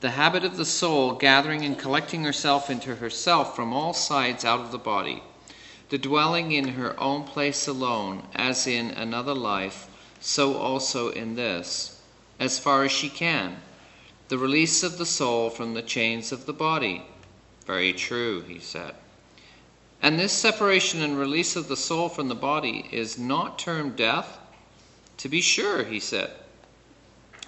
the 0.00 0.10
habit 0.10 0.44
of 0.44 0.56
the 0.56 0.64
soul 0.64 1.14
gathering 1.14 1.64
and 1.64 1.78
collecting 1.78 2.24
herself 2.24 2.70
into 2.70 2.96
herself 2.96 3.54
from 3.54 3.72
all 3.72 3.94
sides 3.94 4.44
out 4.44 4.58
of 4.58 4.72
the 4.72 4.78
body, 4.78 5.22
the 5.88 5.98
dwelling 5.98 6.52
in 6.52 6.68
her 6.68 6.98
own 6.98 7.24
place 7.24 7.68
alone, 7.68 8.22
as 8.34 8.66
in 8.66 8.90
another 8.90 9.34
life, 9.34 9.86
so 10.20 10.56
also 10.56 11.10
in 11.10 11.34
this 11.34 11.94
as 12.38 12.58
far 12.58 12.84
as 12.84 12.92
she 12.92 13.08
can, 13.08 13.56
the 14.28 14.38
release 14.38 14.82
of 14.82 14.98
the 14.98 15.06
soul 15.06 15.50
from 15.50 15.74
the 15.74 15.82
chains 15.82 16.32
of 16.32 16.46
the 16.46 16.52
body. 16.52 17.02
Very 17.66 17.92
true, 17.92 18.42
he 18.42 18.58
said. 18.58 18.94
And 20.02 20.18
this 20.18 20.32
separation 20.32 21.00
and 21.02 21.18
release 21.18 21.56
of 21.56 21.68
the 21.68 21.76
soul 21.76 22.08
from 22.08 22.28
the 22.28 22.34
body 22.34 22.88
is 22.90 23.18
not 23.18 23.58
termed 23.58 23.96
death? 23.96 24.38
To 25.18 25.28
be 25.28 25.40
sure, 25.40 25.84
he 25.84 26.00
said. 26.00 26.30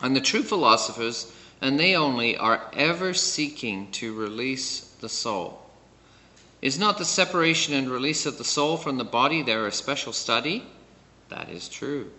And 0.00 0.14
the 0.14 0.20
true 0.20 0.42
philosophers, 0.42 1.32
and 1.60 1.78
they 1.78 1.96
only, 1.96 2.36
are 2.36 2.70
ever 2.72 3.12
seeking 3.12 3.90
to 3.92 4.14
release 4.14 4.80
the 5.00 5.08
soul. 5.08 5.65
Is 6.66 6.80
not 6.80 6.98
the 6.98 7.04
separation 7.04 7.74
and 7.74 7.88
release 7.88 8.26
of 8.26 8.38
the 8.38 8.44
soul 8.44 8.76
from 8.76 8.98
the 8.98 9.04
body 9.04 9.40
their 9.40 9.68
especial 9.68 10.12
study? 10.12 10.64
That 11.28 11.48
is 11.48 11.68
true. 11.68 12.10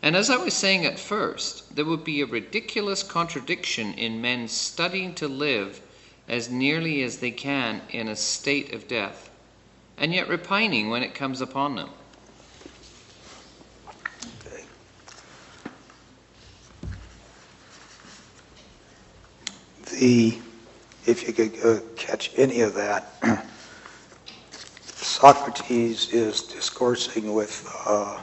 And 0.00 0.16
as 0.16 0.30
I 0.30 0.38
was 0.38 0.54
saying 0.54 0.86
at 0.86 0.98
first, 0.98 1.76
there 1.76 1.84
would 1.84 2.04
be 2.04 2.22
a 2.22 2.26
ridiculous 2.26 3.02
contradiction 3.02 3.92
in 3.92 4.22
men 4.22 4.48
studying 4.48 5.14
to 5.16 5.28
live 5.28 5.82
as 6.26 6.48
nearly 6.48 7.02
as 7.02 7.18
they 7.18 7.30
can 7.30 7.82
in 7.90 8.08
a 8.08 8.16
state 8.16 8.72
of 8.72 8.88
death, 8.88 9.28
and 9.98 10.14
yet 10.14 10.26
repining 10.26 10.88
when 10.88 11.02
it 11.02 11.14
comes 11.14 11.42
upon 11.42 11.76
them. 11.76 11.90
Okay. 14.40 14.64
The, 19.90 20.38
if 21.06 21.26
you 21.26 21.32
could 21.34 21.64
uh, 21.64 21.80
catch 21.96 22.30
any 22.36 22.60
of 22.62 22.74
that, 22.74 23.12
Socrates 24.82 26.12
is 26.12 26.42
discoursing 26.42 27.34
with 27.34 27.70
uh, 27.86 28.20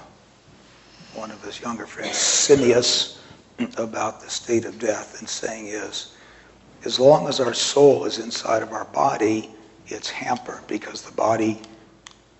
one 1.13 1.31
of 1.31 1.41
his 1.43 1.61
younger 1.61 1.85
friends, 1.85 2.17
Simmias, 2.17 3.19
about 3.77 4.21
the 4.21 4.29
state 4.29 4.65
of 4.65 4.79
death 4.79 5.19
and 5.19 5.29
saying 5.29 5.67
is, 5.67 6.15
as 6.83 6.99
long 6.99 7.27
as 7.27 7.39
our 7.39 7.53
soul 7.53 8.05
is 8.05 8.17
inside 8.17 8.63
of 8.63 8.71
our 8.71 8.85
body, 8.85 9.51
it's 9.87 10.09
hampered 10.09 10.65
because 10.67 11.03
the 11.03 11.11
body 11.11 11.61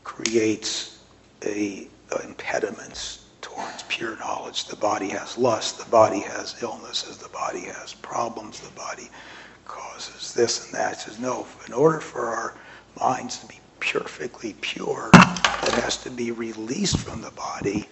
creates 0.04 1.04
a, 1.46 1.88
a 2.12 2.26
impediments 2.26 3.26
towards 3.42 3.84
pure 3.84 4.18
knowledge. 4.18 4.66
The 4.66 4.76
body 4.76 5.10
has 5.10 5.38
lust, 5.38 5.78
the 5.78 5.90
body 5.92 6.22
has 6.22 6.56
illnesses, 6.64 7.18
the 7.18 7.30
body 7.30 7.62
has 7.62 7.94
problems, 7.94 8.60
the 8.60 8.72
body 8.72 9.10
causes 9.72 10.34
this 10.34 10.66
and 10.66 10.76
that. 10.76 11.00
Says, 11.00 11.20
no, 11.20 11.48
in 11.68 11.74
order 11.74 12.00
for 12.00 12.28
our 12.28 12.56
minds 13.00 13.40
to 13.40 13.48
be 13.48 13.60
perfectly 13.80 14.54
pure, 14.62 15.10
it 15.14 15.74
has 15.74 15.98
to 16.04 16.12
be 16.12 16.32
released 16.32 16.98
from 16.98 17.22
the 17.22 17.32
body 17.32 17.88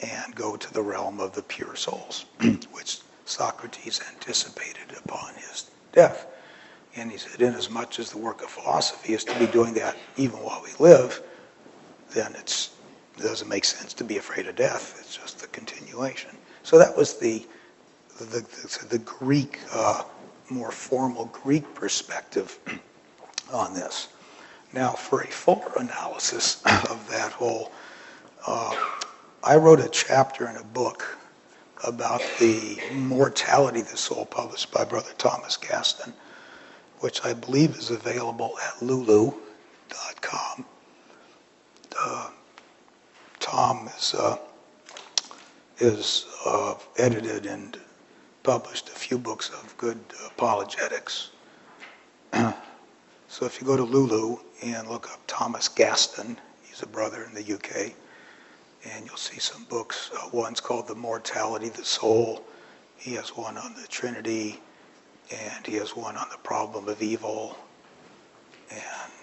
and 0.00 0.34
go 0.34 0.56
to 0.56 0.72
the 0.72 0.82
realm 0.82 1.20
of 1.20 1.34
the 1.34 1.42
pure 1.42 1.76
souls, 1.76 2.24
which 2.72 3.00
Socrates 3.24 4.00
anticipated 4.14 4.96
upon 5.04 5.34
his 5.34 5.70
death. 5.92 6.26
And 6.96 7.10
he 7.10 7.18
said, 7.18 7.40
inasmuch 7.42 7.98
as 7.98 8.10
the 8.10 8.18
work 8.18 8.42
of 8.42 8.48
philosophy 8.48 9.12
is 9.12 9.24
to 9.24 9.38
be 9.38 9.46
doing 9.46 9.74
that 9.74 9.96
even 10.16 10.38
while 10.38 10.62
we 10.62 10.70
live, 10.84 11.22
then 12.10 12.34
it 12.34 12.70
doesn't 13.18 13.48
make 13.48 13.64
sense 13.64 13.92
to 13.94 14.04
be 14.04 14.16
afraid 14.16 14.46
of 14.46 14.56
death. 14.56 14.96
It's 15.00 15.16
just 15.16 15.40
the 15.40 15.46
continuation. 15.48 16.30
So 16.62 16.78
that 16.78 16.96
was 16.96 17.18
the, 17.18 17.46
the, 18.18 18.40
the, 18.40 18.86
the 18.88 18.98
Greek, 18.98 19.60
uh, 19.72 20.02
more 20.50 20.70
formal 20.70 21.26
Greek 21.26 21.74
perspective 21.74 22.58
on 23.52 23.74
this. 23.74 24.08
Now, 24.72 24.90
for 24.92 25.22
a 25.22 25.26
fuller 25.26 25.72
analysis 25.76 26.62
of 26.64 27.06
that 27.10 27.32
whole 27.32 27.72
uh, 28.46 28.74
I 29.44 29.56
wrote 29.56 29.80
a 29.80 29.88
chapter 29.88 30.48
in 30.48 30.56
a 30.56 30.64
book 30.64 31.16
about 31.84 32.22
the 32.40 32.78
mortality 32.92 33.80
of 33.80 33.90
the 33.90 33.96
soul 33.96 34.26
published 34.26 34.72
by 34.72 34.84
Brother 34.84 35.12
Thomas 35.18 35.56
Gaston, 35.56 36.12
which 37.00 37.24
I 37.24 37.34
believe 37.34 37.76
is 37.76 37.90
available 37.90 38.58
at 38.66 38.82
lulu.com. 38.82 40.64
Uh, 42.00 42.30
Tom 43.38 43.88
is, 43.96 44.14
uh, 44.14 44.38
is 45.78 46.26
uh, 46.44 46.74
edited 46.96 47.46
and 47.46 47.78
published 48.48 48.88
a 48.88 48.92
few 48.92 49.18
books 49.18 49.50
of 49.50 49.76
good 49.76 49.98
apologetics. 50.26 51.32
so 52.32 53.44
if 53.44 53.60
you 53.60 53.66
go 53.66 53.76
to 53.76 53.84
Lulu 53.84 54.38
and 54.62 54.88
look 54.88 55.12
up 55.12 55.20
Thomas 55.26 55.68
Gaston, 55.68 56.34
he's 56.62 56.80
a 56.80 56.86
brother 56.86 57.24
in 57.24 57.34
the 57.34 57.52
UK 57.52 57.92
and 58.86 59.04
you'll 59.04 59.18
see 59.18 59.38
some 59.38 59.64
books. 59.64 60.10
Uh, 60.18 60.30
one's 60.32 60.60
called 60.60 60.88
The 60.88 60.94
Mortality 60.94 61.66
of 61.66 61.76
the 61.76 61.84
Soul. 61.84 62.42
He 62.96 63.12
has 63.16 63.36
one 63.36 63.58
on 63.58 63.74
the 63.74 63.86
Trinity, 63.86 64.62
and 65.30 65.66
he 65.66 65.74
has 65.74 65.94
one 65.94 66.16
on 66.16 66.28
the 66.30 66.38
problem 66.38 66.88
of 66.88 67.02
evil. 67.02 67.58
And 68.70 68.80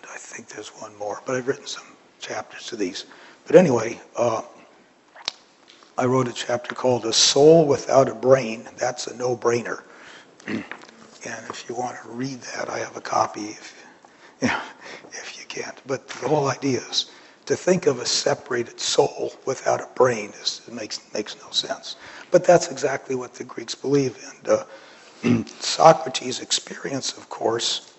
I 0.07 0.17
think 0.17 0.49
there's 0.49 0.69
one 0.69 0.95
more, 0.99 1.23
but 1.25 1.35
I've 1.35 1.47
written 1.47 1.65
some 1.65 1.88
chapters 2.19 2.67
to 2.67 2.75
these. 2.75 3.05
But 3.47 3.55
anyway, 3.55 3.99
uh, 4.15 4.43
I 5.97 6.05
wrote 6.05 6.27
a 6.27 6.34
chapter 6.34 6.75
called 6.75 7.05
A 7.05 7.13
Soul 7.13 7.65
Without 7.65 8.10
a 8.10 8.15
Brain. 8.15 8.67
That's 8.77 9.08
a 9.08 9.15
no 9.15 9.38
brainer. 9.38 9.81
and 10.47 10.65
if 11.23 11.65
you 11.69 11.75
want 11.75 11.97
to 12.01 12.10
read 12.10 12.41
that, 12.41 12.69
I 12.69 12.79
have 12.79 12.97
a 12.97 13.01
copy 13.01 13.45
if, 13.45 13.86
you 14.41 14.47
know, 14.49 14.60
if 15.12 15.38
you 15.39 15.45
can't. 15.45 15.79
But 15.88 16.05
the 16.10 16.27
whole 16.27 16.49
idea 16.49 16.79
is 16.79 17.12
to 17.45 17.55
think 17.55 17.86
of 17.86 17.99
a 17.99 18.05
separated 18.05 18.79
soul 18.79 19.34
without 19.45 19.80
a 19.80 19.88
brain 19.95 20.32
is, 20.41 20.61
makes, 20.69 20.99
makes 21.13 21.38
no 21.41 21.49
sense. 21.51 21.95
But 22.30 22.43
that's 22.43 22.69
exactly 22.69 23.15
what 23.15 23.34
the 23.34 23.45
Greeks 23.45 23.76
believe 23.76 24.17
And 24.43 24.49
Uh, 24.59 24.65
Socrates' 25.59 26.41
experience, 26.41 27.17
of 27.17 27.30
course, 27.30 27.93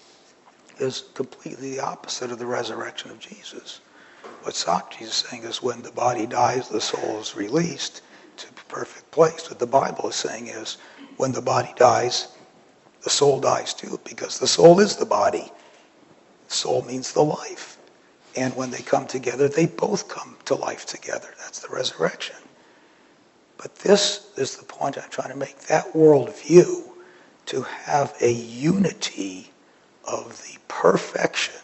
is 0.78 1.04
completely 1.14 1.72
the 1.72 1.80
opposite 1.80 2.30
of 2.30 2.38
the 2.38 2.46
resurrection 2.46 3.10
of 3.10 3.18
Jesus. 3.18 3.80
What 4.46 4.54
Socrates 4.54 5.08
is 5.08 5.14
saying 5.14 5.42
is 5.42 5.60
when 5.60 5.82
the 5.82 5.90
body 5.90 6.24
dies, 6.24 6.68
the 6.68 6.80
soul 6.80 7.18
is 7.18 7.34
released 7.34 8.02
to 8.36 8.46
a 8.46 8.72
perfect 8.72 9.10
place. 9.10 9.50
What 9.50 9.58
the 9.58 9.66
Bible 9.66 10.10
is 10.10 10.14
saying 10.14 10.46
is 10.46 10.76
when 11.16 11.32
the 11.32 11.42
body 11.42 11.74
dies, 11.74 12.28
the 13.02 13.10
soul 13.10 13.40
dies 13.40 13.74
too, 13.74 13.98
because 14.04 14.38
the 14.38 14.46
soul 14.46 14.78
is 14.78 14.94
the 14.94 15.04
body. 15.04 15.50
Soul 16.46 16.82
means 16.82 17.12
the 17.12 17.24
life. 17.24 17.76
And 18.36 18.54
when 18.54 18.70
they 18.70 18.82
come 18.82 19.08
together, 19.08 19.48
they 19.48 19.66
both 19.66 20.08
come 20.08 20.36
to 20.44 20.54
life 20.54 20.86
together. 20.86 21.34
That's 21.40 21.58
the 21.58 21.74
resurrection. 21.74 22.36
But 23.58 23.74
this 23.74 24.28
is 24.36 24.56
the 24.56 24.64
point 24.64 24.96
I'm 24.96 25.10
trying 25.10 25.32
to 25.32 25.36
make. 25.36 25.58
That 25.62 25.92
worldview, 25.92 26.84
to 27.46 27.62
have 27.62 28.14
a 28.20 28.30
unity 28.30 29.50
of 30.04 30.40
the 30.46 30.56
perfection 30.68 31.60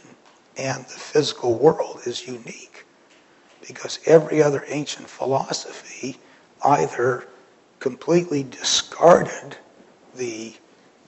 and 0.56 0.84
the 0.84 0.98
physical 0.98 1.56
world 1.56 2.00
is 2.06 2.26
unique 2.26 2.71
because 3.66 3.98
every 4.06 4.42
other 4.42 4.64
ancient 4.68 5.08
philosophy 5.08 6.18
either 6.64 7.26
completely 7.78 8.44
discarded 8.44 9.56
the, 10.14 10.54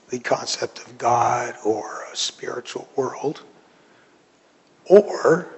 the 0.09 0.19
concept 0.19 0.79
of 0.79 0.97
God 0.97 1.55
or 1.63 2.03
a 2.11 2.15
spiritual 2.15 2.89
world, 2.95 3.43
or 4.85 5.55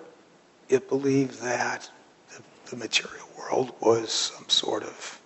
it 0.70 0.88
believed 0.90 1.42
that 1.42 1.90
the, 2.30 2.70
the 2.70 2.76
material 2.76 3.28
world 3.38 3.74
was 3.80 4.12
some 4.12 4.48
sort 4.50 4.84
of 4.84 5.20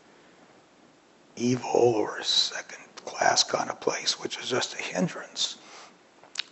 evil 1.36 1.72
or 1.72 2.22
second 2.24 2.78
class 3.05 3.43
kind 3.43 3.69
of 3.69 3.80
place, 3.80 4.19
which 4.19 4.38
is 4.38 4.47
just 4.49 4.76
a 4.76 4.82
hindrance. 4.82 5.57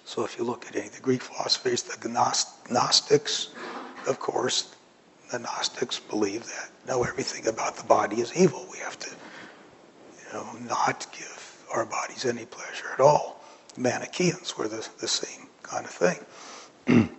So 0.06 0.24
if 0.26 0.38
you 0.38 0.44
look 0.44 0.66
at 0.68 0.76
any 0.76 0.88
of 0.88 0.96
the 0.96 1.02
Greek 1.02 1.22
philosophies, 1.22 1.84
the 1.84 2.10
Gnostics, 2.10 3.50
of 4.08 4.20
course, 4.20 4.76
the 5.32 5.40
Gnostics 5.40 6.00
believe 6.00 6.46
that 6.46 6.70
no, 6.88 7.04
everything 7.04 7.48
about 7.48 7.76
the 7.76 7.84
body 7.84 8.20
is 8.20 8.36
evil. 8.36 8.68
We 8.72 8.80
have 8.80 8.98
to, 9.00 9.10
you 9.10 10.34
know, 10.34 10.54
not 10.68 11.06
give 11.12 11.66
our 11.74 11.86
bodies 11.86 12.26
any 12.26 12.46
pleasure 12.46 12.88
at 12.94 13.00
all. 13.00 13.44
Manichaeans 13.78 14.58
were 14.58 14.68
the, 14.68 14.88
the 15.00 15.08
same 15.08 15.48
kind 15.62 15.86
of 15.86 15.92
thing. 15.92 16.20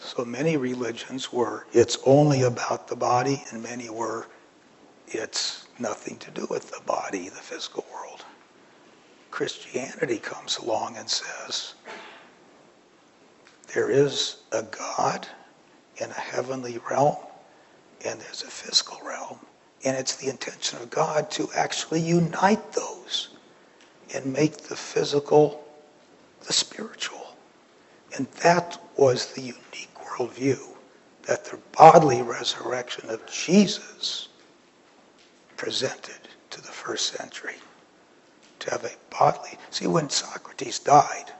so 0.00 0.24
many 0.24 0.56
religions 0.56 1.32
were 1.32 1.66
it's 1.72 1.98
only 2.06 2.42
about 2.42 2.88
the 2.88 2.96
body, 2.96 3.44
and 3.50 3.62
many 3.62 3.90
were 3.90 4.26
it's 5.08 5.66
nothing 5.78 6.16
to 6.18 6.30
do 6.30 6.46
with 6.48 6.70
the 6.70 6.80
body, 6.86 7.28
the 7.28 7.36
physical 7.36 7.84
world. 7.92 8.24
Christianity 9.30 10.18
comes 10.18 10.56
along 10.56 10.96
and 10.96 11.08
says 11.08 11.74
there 13.74 13.90
is 13.90 14.36
a 14.52 14.62
God 14.62 15.28
in 15.98 16.10
a 16.10 16.14
heavenly 16.14 16.78
realm 16.90 17.16
and 18.04 18.20
there's 18.20 18.42
a 18.42 18.48
physical 18.50 19.00
realm. 19.04 19.38
And 19.84 19.96
it's 19.96 20.16
the 20.16 20.28
intention 20.28 20.78
of 20.80 20.90
God 20.90 21.30
to 21.32 21.48
actually 21.54 22.00
unite 22.00 22.72
those 22.72 23.28
and 24.14 24.32
make 24.32 24.56
the 24.58 24.76
physical 24.76 25.64
the 26.46 26.52
spiritual. 26.52 27.34
And 28.16 28.26
that 28.42 28.80
was 28.96 29.32
the 29.32 29.40
unique 29.42 29.94
worldview 29.96 30.60
that 31.22 31.44
the 31.44 31.58
bodily 31.72 32.22
resurrection 32.22 33.10
of 33.10 33.26
Jesus 33.26 34.28
presented 35.56 36.28
to 36.50 36.60
the 36.60 36.68
first 36.68 37.14
century. 37.14 37.56
To 38.60 38.70
have 38.70 38.84
a 38.84 38.92
bodily. 39.10 39.58
See, 39.70 39.86
when 39.86 40.08
Socrates 40.08 40.78
died, 40.78 41.32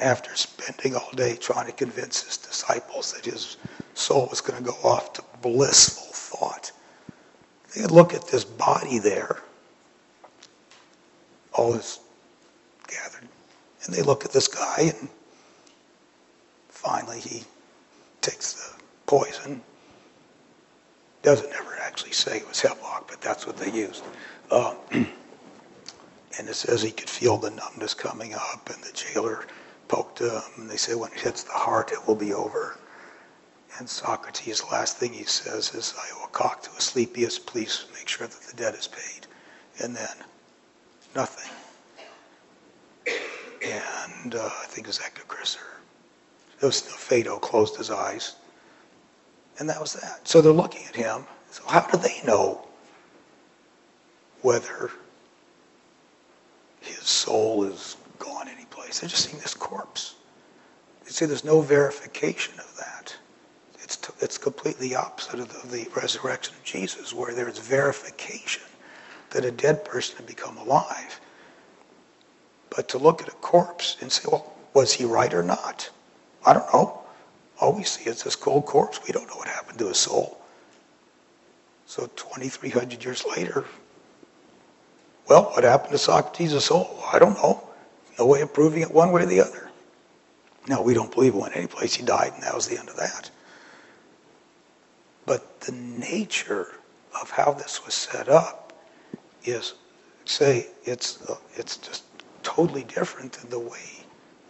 after 0.00 0.34
spending 0.34 0.96
all 0.96 1.10
day 1.14 1.36
trying 1.36 1.66
to 1.66 1.72
convince 1.72 2.22
his 2.24 2.36
disciples 2.36 3.12
that 3.12 3.24
his 3.24 3.56
soul 3.94 4.26
was 4.28 4.40
going 4.40 4.62
to 4.62 4.70
go 4.70 4.76
off 4.82 5.12
to 5.14 5.22
blissful 5.40 6.12
thought, 6.12 6.72
they 7.76 7.84
look 7.84 8.14
at 8.14 8.26
this 8.26 8.44
body 8.44 8.98
there, 8.98 9.40
all 11.52 11.72
this 11.72 12.00
gathered, 12.86 13.28
and 13.84 13.94
they 13.94 14.02
look 14.02 14.24
at 14.24 14.32
this 14.32 14.48
guy, 14.48 14.92
and 14.98 15.08
finally 16.68 17.20
he 17.20 17.42
takes 18.20 18.54
the 18.54 18.82
poison. 19.06 19.60
Doesn't 21.22 21.52
ever 21.52 21.76
actually 21.82 22.12
say 22.12 22.38
it 22.38 22.48
was 22.48 22.60
hemlock, 22.60 23.08
but 23.08 23.20
that's 23.20 23.46
what 23.46 23.56
they 23.56 23.70
used. 23.70 24.02
Uh, 24.50 24.74
and 24.92 25.06
it 26.48 26.54
says 26.54 26.82
he 26.82 26.90
could 26.90 27.10
feel 27.10 27.36
the 27.36 27.50
numbness 27.50 27.94
coming 27.94 28.34
up, 28.34 28.70
and 28.72 28.82
the 28.82 28.92
jailer 28.92 29.44
poked 29.88 30.20
him, 30.20 30.40
and 30.56 30.70
they 30.70 30.76
say 30.76 30.94
when 30.94 31.12
it 31.12 31.20
hits 31.20 31.42
the 31.42 31.52
heart, 31.52 31.92
it 31.92 32.06
will 32.06 32.14
be 32.14 32.32
over. 32.32 32.78
And 33.78 33.88
Socrates, 33.88 34.62
last 34.70 34.96
thing 34.96 35.12
he 35.12 35.24
says 35.24 35.74
is, 35.74 35.94
I 35.98 36.18
will 36.18 36.28
cock 36.28 36.62
to 36.62 36.70
a 36.70 36.76
Asclepius, 36.76 37.38
please 37.38 37.86
make 37.94 38.08
sure 38.08 38.26
that 38.26 38.40
the 38.40 38.56
debt 38.56 38.74
is 38.74 38.88
paid. 38.88 39.26
And 39.82 39.94
then, 39.94 40.16
nothing. 41.14 41.50
And 43.64 44.34
uh, 44.34 44.50
I 44.62 44.66
think 44.66 44.86
it 44.86 44.88
was 44.88 45.00
Echecrates 45.00 45.56
or 45.56 45.80
it 46.60 46.66
was 46.66 46.80
Phaedo 46.80 47.38
closed 47.38 47.76
his 47.76 47.90
eyes. 47.90 48.36
And 49.58 49.68
that 49.68 49.80
was 49.80 49.94
that. 49.94 50.26
So 50.26 50.40
they're 50.40 50.52
looking 50.52 50.84
at 50.86 50.94
him. 50.96 51.24
So 51.50 51.62
how 51.66 51.80
do 51.88 51.98
they 51.98 52.20
know 52.24 52.66
whether 54.42 54.90
his 56.80 56.98
soul 56.98 57.64
is 57.64 57.96
gone 58.18 58.48
any 58.48 58.64
place? 58.66 59.00
They're 59.00 59.08
just 59.08 59.28
seeing 59.28 59.40
this 59.40 59.54
corpse. 59.54 60.14
You 61.04 61.12
see, 61.12 61.26
there's 61.26 61.44
no 61.44 61.60
verification 61.60 62.54
of 62.58 62.76
that. 62.76 63.16
It's, 63.82 63.96
t- 63.96 64.12
it's 64.20 64.36
completely 64.36 64.94
opposite 64.94 65.40
of 65.40 65.48
the, 65.48 65.58
of 65.60 65.70
the 65.70 65.88
resurrection 65.96 66.54
of 66.54 66.64
Jesus, 66.64 67.14
where 67.14 67.34
there's 67.34 67.58
verification 67.58 68.62
that 69.30 69.44
a 69.44 69.50
dead 69.50 69.84
person 69.84 70.16
had 70.16 70.26
become 70.26 70.56
alive. 70.58 71.20
But 72.70 72.88
to 72.90 72.98
look 72.98 73.22
at 73.22 73.28
a 73.28 73.32
corpse 73.32 73.96
and 74.00 74.12
say, 74.12 74.28
well, 74.30 74.52
was 74.74 74.92
he 74.92 75.04
right 75.04 75.32
or 75.32 75.42
not? 75.42 75.88
I 76.44 76.52
don't 76.52 76.72
know. 76.72 77.00
All 77.60 77.72
we 77.72 77.82
see 77.82 78.08
is 78.08 78.22
this 78.22 78.36
cold 78.36 78.66
corpse. 78.66 79.00
We 79.06 79.12
don't 79.12 79.26
know 79.26 79.36
what 79.36 79.48
happened 79.48 79.78
to 79.78 79.88
his 79.88 79.98
soul. 79.98 80.40
So 81.86 82.06
2,300 82.16 83.02
years 83.02 83.24
later, 83.24 83.64
well, 85.28 85.44
what 85.44 85.64
happened 85.64 85.92
to 85.92 85.98
Socrates' 85.98 86.64
soul? 86.64 87.02
I 87.12 87.18
don't 87.18 87.34
know. 87.34 87.67
No 88.18 88.26
way 88.26 88.40
of 88.40 88.52
proving 88.52 88.82
it 88.82 88.90
one 88.90 89.12
way 89.12 89.22
or 89.22 89.26
the 89.26 89.40
other. 89.40 89.70
No, 90.66 90.82
we 90.82 90.94
don't 90.94 91.12
believe 91.12 91.34
it 91.34 91.38
went 91.38 91.56
any 91.56 91.66
place 91.66 91.94
He 91.94 92.04
died, 92.04 92.32
and 92.34 92.42
that 92.42 92.54
was 92.54 92.68
the 92.68 92.78
end 92.78 92.88
of 92.88 92.96
that. 92.96 93.30
But 95.24 95.60
the 95.60 95.72
nature 95.72 96.74
of 97.20 97.30
how 97.30 97.52
this 97.52 97.84
was 97.84 97.94
set 97.94 98.28
up 98.28 98.72
is, 99.44 99.74
say, 100.24 100.66
it's, 100.84 101.18
it's 101.54 101.76
just 101.76 102.04
totally 102.42 102.84
different 102.84 103.32
than 103.32 103.50
the 103.50 103.58
way 103.58 104.04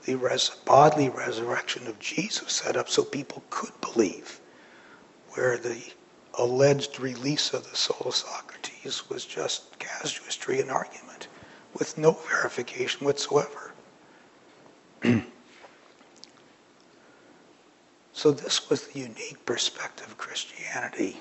the 0.04 0.14
res- 0.14 0.50
bodily 0.64 1.10
resurrection 1.10 1.86
of 1.86 1.98
Jesus 1.98 2.52
set 2.52 2.76
up 2.76 2.88
so 2.88 3.04
people 3.04 3.42
could 3.50 3.78
believe, 3.80 4.40
where 5.30 5.58
the 5.58 5.82
alleged 6.38 6.98
release 6.98 7.52
of 7.52 7.68
the 7.68 7.76
soul 7.76 8.02
of 8.06 8.14
Socrates 8.14 9.10
was 9.10 9.26
just 9.26 9.78
casuistry 9.78 10.60
and 10.60 10.70
argument 10.70 11.28
with 11.78 11.96
no 11.96 12.12
verification 12.12 13.06
whatsoever. 13.06 13.72
so 18.12 18.32
this 18.32 18.68
was 18.68 18.88
the 18.88 18.98
unique 18.98 19.44
perspective 19.46 20.06
of 20.06 20.18
Christianity 20.18 21.18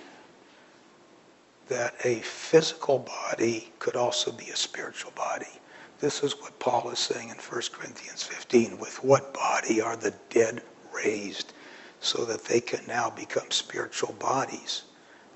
that 1.67 1.93
a 2.03 2.15
physical 2.19 2.99
body 2.99 3.71
could 3.79 3.95
also 3.95 4.31
be 4.31 4.49
a 4.49 4.55
spiritual 4.55 5.11
body. 5.11 5.59
This 5.99 6.23
is 6.23 6.39
what 6.39 6.57
Paul 6.59 6.89
is 6.91 6.99
saying 6.99 7.29
in 7.29 7.35
1 7.35 7.61
Corinthians 7.73 8.23
15. 8.23 8.77
With 8.77 9.03
what 9.03 9.33
body 9.33 9.81
are 9.81 9.95
the 9.95 10.13
dead 10.29 10.61
raised 10.93 11.53
so 11.99 12.23
that 12.25 12.45
they 12.45 12.61
can 12.61 12.85
now 12.87 13.09
become 13.09 13.51
spiritual 13.51 14.13
bodies? 14.13 14.83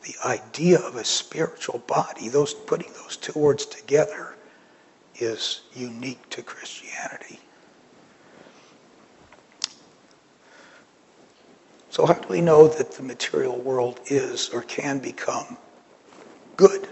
The 0.04 0.16
idea 0.26 0.80
of 0.80 0.96
a 0.96 1.04
spiritual 1.04 1.80
body, 1.80 2.30
those 2.30 2.54
putting 2.54 2.92
those 2.94 3.18
two 3.18 3.38
words 3.38 3.66
together, 3.66 4.36
is 5.22 5.62
unique 5.74 6.28
to 6.30 6.42
Christianity. 6.42 7.40
So 11.92 12.06
how 12.06 12.14
do 12.14 12.28
we 12.28 12.42
know 12.42 12.68
that 12.68 12.92
the 12.94 13.04
material 13.04 13.58
world 13.60 14.00
is 14.08 14.50
or 14.50 14.64
can 14.64 15.00
become 15.00 15.58
good? 16.58 16.88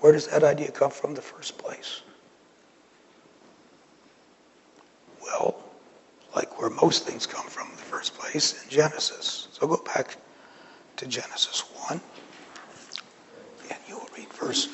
Where 0.00 0.12
does 0.12 0.28
that 0.28 0.44
idea 0.44 0.70
come 0.70 0.90
from 0.90 1.10
in 1.10 1.16
the 1.16 1.22
first 1.22 1.58
place? 1.58 2.02
Well, 5.22 5.56
like 6.34 6.60
where 6.60 6.70
most 6.70 7.06
things 7.06 7.26
come 7.26 7.46
from 7.46 7.70
in 7.70 7.76
the 7.76 7.82
first 7.82 8.14
place, 8.14 8.62
in 8.62 8.70
Genesis. 8.70 9.48
So 9.52 9.66
go 9.66 9.82
back 9.82 10.18
to 10.98 11.06
Genesis 11.06 11.60
1, 11.88 12.00
and 13.70 13.78
you 13.88 13.96
will 13.96 14.08
read 14.16 14.32
verse 14.34 14.66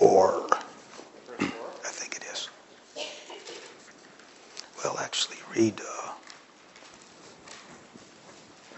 4. 0.00 0.46
I 0.50 1.44
think 1.84 2.16
it 2.16 2.24
is. 2.32 2.48
Well, 4.82 4.96
actually, 4.98 5.36
read 5.54 5.78
uh, 5.78 6.12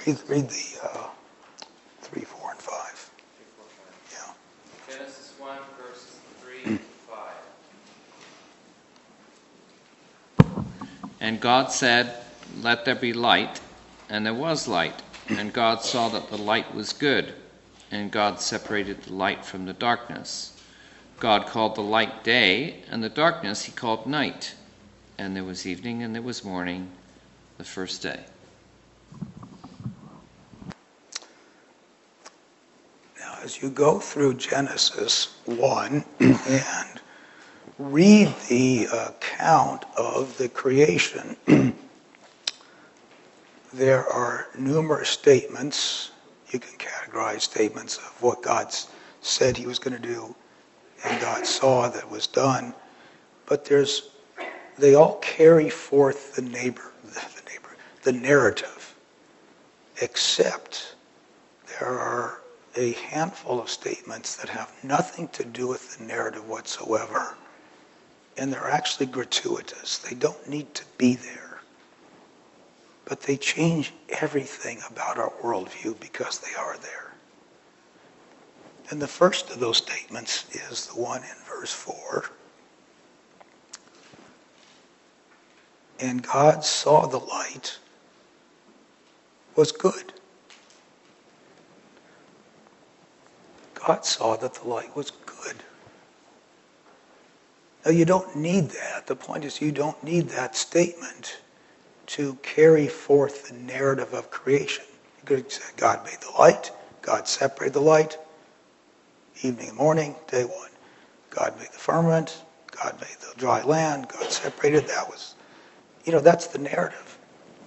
read, 0.04 0.18
read 0.26 0.48
the 0.50 0.80
uh, 0.82 1.06
3, 2.00 2.22
4, 2.22 2.50
and 2.50 2.58
5. 2.58 3.10
Yeah. 4.10 4.32
Genesis 4.92 5.34
1, 5.38 5.58
verses 5.80 6.18
3 6.64 6.80
5. 10.48 10.64
And 11.20 11.40
God 11.40 11.70
said, 11.70 12.16
Let 12.62 12.84
there 12.84 12.96
be 12.96 13.12
light, 13.12 13.60
and 14.08 14.26
there 14.26 14.34
was 14.34 14.66
light. 14.66 15.00
And 15.28 15.52
God 15.52 15.84
saw 15.84 16.08
that 16.08 16.30
the 16.30 16.36
light 16.36 16.74
was 16.74 16.92
good, 16.92 17.32
and 17.92 18.10
God 18.10 18.40
separated 18.40 19.04
the 19.04 19.12
light 19.12 19.44
from 19.44 19.66
the 19.66 19.72
darkness. 19.72 20.52
God 21.22 21.46
called 21.46 21.76
the 21.76 21.82
light 21.82 22.24
day, 22.24 22.82
and 22.90 23.00
the 23.00 23.08
darkness 23.08 23.62
he 23.62 23.70
called 23.70 24.06
night. 24.06 24.56
And 25.16 25.36
there 25.36 25.44
was 25.44 25.64
evening 25.64 26.02
and 26.02 26.12
there 26.12 26.20
was 26.20 26.42
morning 26.42 26.90
the 27.58 27.64
first 27.64 28.02
day. 28.02 28.18
Now, 33.20 33.38
as 33.40 33.62
you 33.62 33.70
go 33.70 34.00
through 34.00 34.34
Genesis 34.34 35.36
1 35.44 36.04
and 36.18 37.00
read 37.78 38.34
the 38.48 38.86
account 38.86 39.84
of 39.96 40.36
the 40.38 40.48
creation, 40.48 41.36
there 43.72 44.08
are 44.08 44.48
numerous 44.58 45.10
statements. 45.10 46.10
You 46.50 46.58
can 46.58 46.76
categorize 46.78 47.42
statements 47.42 47.98
of 47.98 48.20
what 48.20 48.42
God 48.42 48.74
said 49.20 49.56
he 49.56 49.66
was 49.66 49.78
going 49.78 49.94
to 49.94 50.02
do 50.02 50.34
and 51.04 51.20
God 51.20 51.46
saw 51.46 51.88
that 51.88 52.10
was 52.10 52.26
done. 52.26 52.74
But 53.46 53.64
there's, 53.64 54.10
they 54.78 54.94
all 54.94 55.16
carry 55.16 55.70
forth 55.70 56.34
the 56.34 56.42
neighbor, 56.42 56.92
the 57.04 57.42
neighbor, 57.50 57.76
the 58.02 58.12
narrative, 58.12 58.94
except 60.00 60.94
there 61.78 61.98
are 61.98 62.40
a 62.76 62.92
handful 62.92 63.60
of 63.60 63.68
statements 63.68 64.36
that 64.36 64.48
have 64.48 64.72
nothing 64.82 65.28
to 65.28 65.44
do 65.44 65.68
with 65.68 65.98
the 65.98 66.04
narrative 66.04 66.48
whatsoever. 66.48 67.36
And 68.38 68.52
they're 68.52 68.70
actually 68.70 69.06
gratuitous. 69.06 69.98
They 69.98 70.16
don't 70.16 70.48
need 70.48 70.72
to 70.74 70.84
be 70.96 71.16
there. 71.16 71.60
But 73.04 73.20
they 73.20 73.36
change 73.36 73.92
everything 74.08 74.80
about 74.90 75.18
our 75.18 75.32
worldview 75.42 76.00
because 76.00 76.38
they 76.38 76.54
are 76.58 76.78
there. 76.78 77.11
And 78.92 79.00
the 79.00 79.08
first 79.08 79.48
of 79.48 79.58
those 79.58 79.78
statements 79.78 80.44
is 80.52 80.88
the 80.88 81.00
one 81.00 81.22
in 81.22 81.36
verse 81.48 81.72
4. 81.72 82.26
And 85.98 86.22
God 86.22 86.62
saw 86.62 87.06
the 87.06 87.16
light 87.16 87.78
was 89.56 89.72
good. 89.72 90.12
God 93.72 94.04
saw 94.04 94.36
that 94.36 94.52
the 94.52 94.68
light 94.68 94.94
was 94.94 95.10
good. 95.24 95.56
Now, 97.86 97.92
you 97.92 98.04
don't 98.04 98.36
need 98.36 98.68
that. 98.72 99.06
The 99.06 99.16
point 99.16 99.46
is, 99.46 99.58
you 99.58 99.72
don't 99.72 100.04
need 100.04 100.28
that 100.28 100.54
statement 100.54 101.40
to 102.08 102.34
carry 102.42 102.88
forth 102.88 103.48
the 103.48 103.54
narrative 103.54 104.12
of 104.12 104.30
creation. 104.30 104.84
You 105.16 105.24
could 105.24 105.50
say, 105.50 105.64
God 105.78 106.04
made 106.04 106.20
the 106.20 106.38
light, 106.38 106.72
God 107.00 107.26
separated 107.26 107.72
the 107.72 107.80
light, 107.80 108.18
evening 109.44 109.68
and 109.68 109.76
morning, 109.76 110.14
day 110.28 110.44
one. 110.44 110.70
God 111.30 111.54
made 111.58 111.68
the 111.68 111.78
firmament, 111.78 112.42
God 112.70 112.94
made 113.00 113.16
the 113.20 113.38
dry 113.38 113.62
land, 113.62 114.08
God 114.08 114.30
separated. 114.30 114.86
That 114.86 115.08
was, 115.08 115.34
you 116.04 116.12
know, 116.12 116.20
that's 116.20 116.46
the 116.46 116.58
narrative. 116.58 117.18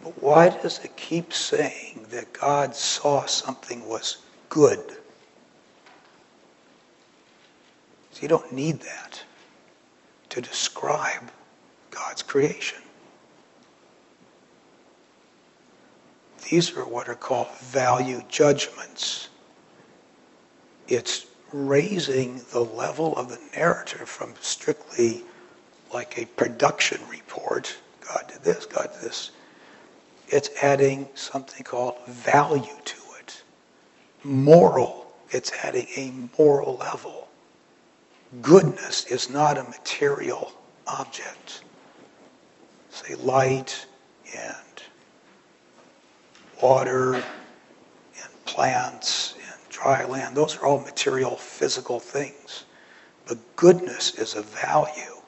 But 0.04 0.22
why 0.22 0.50
does 0.50 0.80
it 0.84 0.96
keep 0.96 1.34
saying 1.34 2.06
that 2.10 2.32
God 2.32 2.76
saw 2.76 3.26
something 3.26 3.88
was 3.88 4.18
good? 4.50 4.80
So 8.12 8.22
you 8.22 8.28
don't 8.28 8.52
need 8.54 8.80
that 8.82 9.24
to 10.30 10.42
describe 10.42 11.32
God's 11.92 12.22
creation. 12.22 12.80
These 16.50 16.78
are 16.78 16.86
what 16.86 17.10
are 17.10 17.16
called 17.16 17.50
value 17.58 18.22
judgments. 18.30 19.30
It's 20.88 21.26
raising 21.56 22.42
the 22.52 22.60
level 22.60 23.16
of 23.16 23.30
the 23.30 23.40
narrative 23.56 24.10
from 24.10 24.34
strictly 24.42 25.24
like 25.94 26.20
a 26.20 26.26
production 26.26 27.00
report. 27.10 27.78
God 28.06 28.26
did 28.28 28.44
this, 28.44 28.66
God 28.66 28.90
did 28.94 29.02
this. 29.02 29.32
It's 30.28 30.50
adding 30.62 31.08
something 31.16 31.64
called 31.64 31.96
value 32.08 32.66
to 32.84 32.98
it. 33.22 33.42
Moral. 34.24 35.14
It's 35.30 35.52
adding 35.64 35.88
a 35.96 36.12
moral 36.38 36.76
level. 36.76 37.30
Goodness 38.42 39.06
is 39.06 39.30
not 39.30 39.58
a 39.58 39.64
material 39.64 40.52
object. 40.88 41.64
Say 42.90 43.16
light 43.16 43.86
and 44.36 44.84
water 46.62 47.16
and 47.16 47.24
plants 48.46 49.35
dry 49.76 50.06
land. 50.06 50.36
Those 50.36 50.58
are 50.58 50.66
all 50.66 50.80
material, 50.80 51.36
physical 51.36 52.00
things. 52.00 52.64
But 53.28 53.38
goodness 53.56 54.16
is 54.16 54.36
a 54.36 54.42
value. 54.42 55.22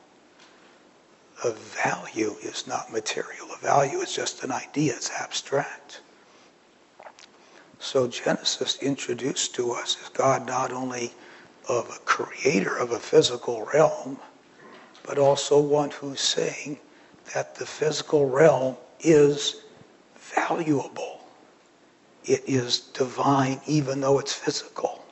A 1.43 1.51
value 1.51 2.35
is 2.41 2.65
not 2.67 2.91
material. 2.91 3.47
A 3.53 3.57
value 3.57 3.99
is 3.99 4.15
just 4.15 4.43
an 4.43 4.51
idea. 4.51 4.93
It's 4.95 5.11
abstract. 5.11 6.01
So 7.79 8.07
Genesis 8.07 8.77
introduced 8.81 9.53
to 9.55 9.71
us 9.71 9.97
is 10.01 10.09
God 10.09 10.47
not 10.47 10.71
only 10.71 11.11
of 11.69 11.89
a 11.89 11.99
creator 12.05 12.77
of 12.77 12.91
a 12.91 12.99
physical 12.99 13.67
realm, 13.73 14.17
but 15.03 15.17
also 15.17 15.59
one 15.59 15.91
who's 15.91 16.21
saying 16.21 16.79
that 17.33 17.55
the 17.55 17.65
physical 17.65 18.27
realm 18.29 18.75
is 19.01 19.63
valuable. 20.15 21.16
It 22.27 22.43
is 22.45 22.79
divine 22.79 23.61
even 23.65 24.01
though 24.01 24.19
it's 24.19 24.33
physical. 24.33 25.05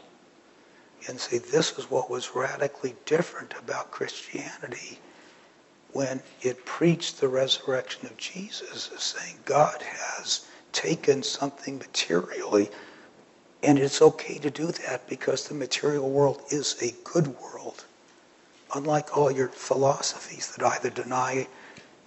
And 1.08 1.20
see, 1.20 1.38
this 1.38 1.78
is 1.78 1.90
what 1.90 2.10
was 2.10 2.36
radically 2.36 2.96
different 3.06 3.54
about 3.58 3.92
Christianity 3.92 5.00
when 5.94 6.22
it 6.42 6.66
preached 6.66 7.22
the 7.22 7.28
resurrection 7.28 8.06
of 8.06 8.18
Jesus, 8.18 8.92
is 8.92 9.02
saying 9.02 9.38
God 9.46 9.82
has 9.82 10.46
taken 10.74 11.24
something 11.24 11.78
materially 11.78 12.70
and 13.64 13.80
it's 13.80 14.02
okay 14.02 14.38
to 14.38 14.52
do 14.52 14.68
that 14.68 15.08
because 15.10 15.48
the 15.48 15.56
material 15.56 16.10
world 16.10 16.42
is 16.52 16.76
a 16.82 16.94
good 17.04 17.28
world. 17.40 17.86
Unlike 18.76 19.18
all 19.18 19.32
your 19.32 19.48
philosophies 19.48 20.56
that 20.56 20.66
either 20.66 20.90
deny 20.92 21.48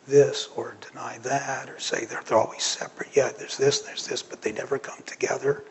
this 0.09 0.49
or 0.57 0.77
deny 0.91 1.19
that 1.19 1.69
or 1.69 1.79
say 1.79 2.05
they're, 2.05 2.23
they're 2.27 2.39
always 2.39 2.63
separate. 2.63 3.11
Yeah, 3.15 3.31
there's 3.37 3.57
this, 3.57 3.81
there's 3.81 4.07
this, 4.07 4.23
but 4.23 4.43
they 4.43 4.53
never 4.53 4.79
come 4.79 5.03
together. 5.07 5.65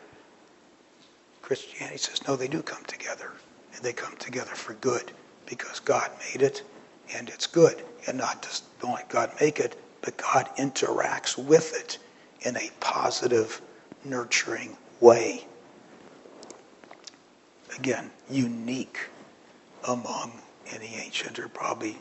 Christianity 1.42 1.98
says, 1.98 2.26
no, 2.26 2.36
they 2.36 2.48
do 2.48 2.62
come 2.62 2.84
together. 2.84 3.32
And 3.74 3.82
they 3.82 3.92
come 3.92 4.16
together 4.16 4.54
for 4.54 4.74
good 4.74 5.12
because 5.46 5.80
God 5.80 6.10
made 6.32 6.42
it 6.42 6.62
and 7.14 7.28
it's 7.28 7.46
good. 7.46 7.82
And 8.06 8.18
not 8.18 8.42
just 8.42 8.64
only 8.82 9.02
God 9.08 9.32
make 9.40 9.60
it, 9.60 9.76
but 10.02 10.16
God 10.16 10.48
interacts 10.56 11.36
with 11.36 11.74
it 11.78 11.98
in 12.42 12.56
a 12.56 12.70
positive, 12.80 13.60
nurturing 14.04 14.76
way 15.00 15.44
again, 17.76 18.10
unique 18.30 18.98
among 19.86 20.32
any 20.72 20.94
ancient 20.96 21.38
or 21.38 21.48
probably 21.48 21.96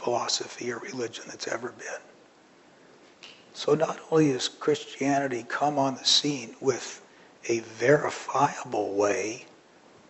philosophy 0.00 0.72
or 0.72 0.78
religion 0.78 1.24
that's 1.28 1.46
ever 1.48 1.72
been. 1.72 2.00
So 3.52 3.74
not 3.74 4.00
only 4.10 4.30
has 4.32 4.48
Christianity 4.48 5.44
come 5.46 5.78
on 5.78 5.96
the 5.96 6.04
scene 6.04 6.56
with 6.60 7.02
a 7.48 7.60
verifiable 7.60 8.94
way 8.94 9.46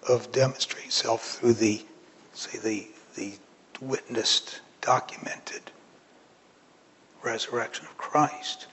of 0.08 0.30
demonstrating 0.30 0.88
itself 0.88 1.38
through 1.38 1.54
the, 1.54 1.84
say, 2.32 2.58
the, 2.58 2.88
the 3.16 3.32
witnessed, 3.80 4.60
documented 4.80 5.62
resurrection 7.22 7.86
of 7.86 7.96
Christ, 7.98 8.66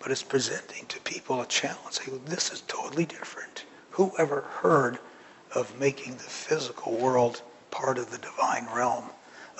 but 0.00 0.10
it's 0.10 0.22
presenting 0.22 0.86
to 0.86 1.00
people 1.00 1.40
a 1.40 1.46
challenge. 1.46 1.98
This 2.26 2.52
is 2.52 2.62
totally 2.62 3.06
different. 3.06 3.64
Who 3.92 4.12
ever 4.18 4.42
heard 4.42 4.98
of 5.54 5.78
making 5.80 6.14
the 6.14 6.22
physical 6.22 6.96
world 6.96 7.42
part 7.70 7.98
of 7.98 8.10
the 8.10 8.18
divine 8.18 8.68
realm, 8.74 9.10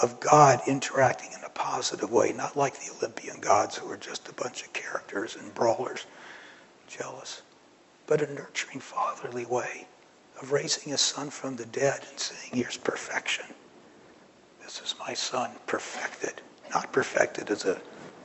of 0.01 0.21
God 0.21 0.61
interacting 0.67 1.33
in 1.33 1.45
a 1.45 1.49
positive 1.51 2.11
way, 2.11 2.33
not 2.33 2.57
like 2.57 2.75
the 2.75 2.93
Olympian 2.99 3.41
gods 3.41 3.77
who 3.77 3.91
are 3.91 3.97
just 3.97 4.29
a 4.29 4.33
bunch 4.33 4.63
of 4.63 4.73
characters 4.73 5.37
and 5.37 5.55
brawlers, 5.55 6.07
jealous, 6.87 7.43
but 8.07 8.23
a 8.23 8.33
nurturing, 8.33 8.81
fatherly 8.81 9.45
way 9.45 9.87
of 10.41 10.53
raising 10.53 10.93
a 10.93 10.99
son 10.99 11.31
from 11.31 11.57
the 11.57 11.67
dead 11.67 12.05
and 12.09 12.19
saying, 12.19 12.53
here's 12.53 12.77
perfection. 12.77 13.47
This 14.63 14.81
is 14.81 14.95
my 15.01 15.15
son, 15.15 15.51
perfected. 15.67 16.41
Not 16.73 16.93
perfected 16.93 17.51
as 17.51 17.65
a 17.65 17.81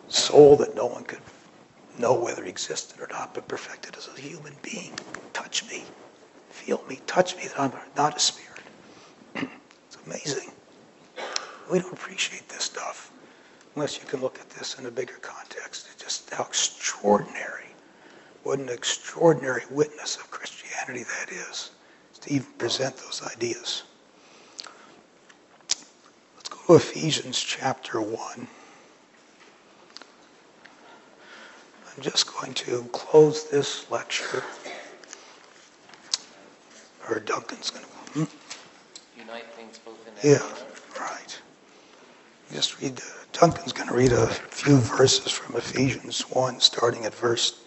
soul 0.09 0.55
that 0.57 0.75
no 0.75 0.85
one 0.85 1.03
could 1.03 1.21
know 1.97 2.13
whether 2.13 2.43
he 2.43 2.49
existed 2.49 2.99
or 2.99 3.07
not, 3.07 3.33
but 3.33 3.47
perfected 3.47 3.95
as 3.97 4.07
a 4.07 4.21
human 4.21 4.53
being. 4.61 4.93
Touch 5.33 5.67
me 5.69 5.83
feel 6.63 6.83
me, 6.87 6.99
touch 7.07 7.35
me, 7.35 7.43
that 7.47 7.59
I'm 7.59 7.71
not 7.97 8.15
a 8.15 8.19
spirit. 8.19 8.61
it's 9.35 9.97
amazing. 10.05 10.51
We 11.71 11.79
don't 11.79 11.93
appreciate 11.93 12.47
this 12.49 12.63
stuff 12.65 13.11
unless 13.75 13.99
you 13.99 14.05
can 14.05 14.21
look 14.21 14.39
at 14.39 14.49
this 14.51 14.77
in 14.77 14.85
a 14.85 14.91
bigger 14.91 15.17
context. 15.21 15.87
It's 15.93 16.03
just 16.03 16.29
how 16.29 16.43
extraordinary, 16.43 17.67
what 18.43 18.59
an 18.59 18.69
extraordinary 18.69 19.63
witness 19.71 20.17
of 20.17 20.29
Christianity 20.29 21.03
that 21.03 21.31
is, 21.31 21.71
to 22.21 22.33
even 22.33 22.47
present 22.57 22.95
those 22.97 23.21
ideas. 23.33 23.83
Let's 26.35 26.49
go 26.49 26.57
to 26.67 26.75
Ephesians 26.75 27.39
chapter 27.39 28.01
1. 28.01 28.47
I'm 31.95 32.01
just 32.01 32.33
going 32.33 32.53
to 32.55 32.83
close 32.91 33.49
this 33.49 33.89
lecture. 33.91 34.43
Or 37.09 37.19
Duncan's 37.19 37.69
going 37.69 37.85
to. 37.85 37.91
Hmm? 38.13 38.23
Unite 39.19 39.51
things 39.53 39.79
both 39.79 39.99
in 40.07 40.31
Yeah, 40.31 40.41
right. 40.99 41.41
Just 42.51 42.81
read, 42.81 42.95
the- 42.95 43.13
Duncan's 43.31 43.73
going 43.73 43.89
to 43.89 43.95
read 43.95 44.11
a 44.11 44.27
few 44.27 44.77
verses 44.77 45.31
from 45.31 45.55
Ephesians 45.55 46.21
1, 46.21 46.59
starting 46.59 47.05
at 47.05 47.13
verse 47.13 47.59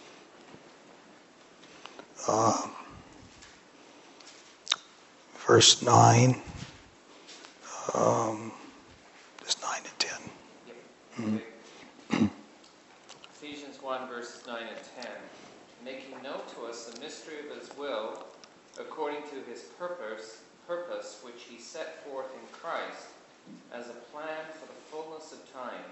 um, 2.27 2.71
verse 5.47 5.81
9, 5.81 6.35
um, 7.93 8.51
just 9.43 9.61
9 9.61 9.81
and 11.17 11.41
10. 12.09 12.29
Ephesians 13.33 13.81
1, 13.81 14.07
verses 14.09 14.45
9 14.45 14.57
and 14.61 15.05
10. 15.05 15.11
Making 15.85 16.21
known 16.21 16.41
to 16.55 16.65
us 16.69 16.85
the 16.85 16.99
mystery 16.99 17.35
of 17.49 17.57
his 17.57 17.75
will, 17.77 18.25
according 18.77 19.21
to 19.23 19.49
his 19.49 19.61
purpose, 19.79 20.41
purpose 20.67 21.21
which 21.23 21.43
he 21.47 21.57
set 21.57 22.03
forth 22.03 22.27
in 22.33 22.45
Christ, 22.51 23.07
as 23.73 23.87
a 23.89 23.93
plan 24.11 24.45
for 24.53 24.67
the 24.67 24.79
fullness 24.91 25.33
of 25.33 25.53
time, 25.53 25.83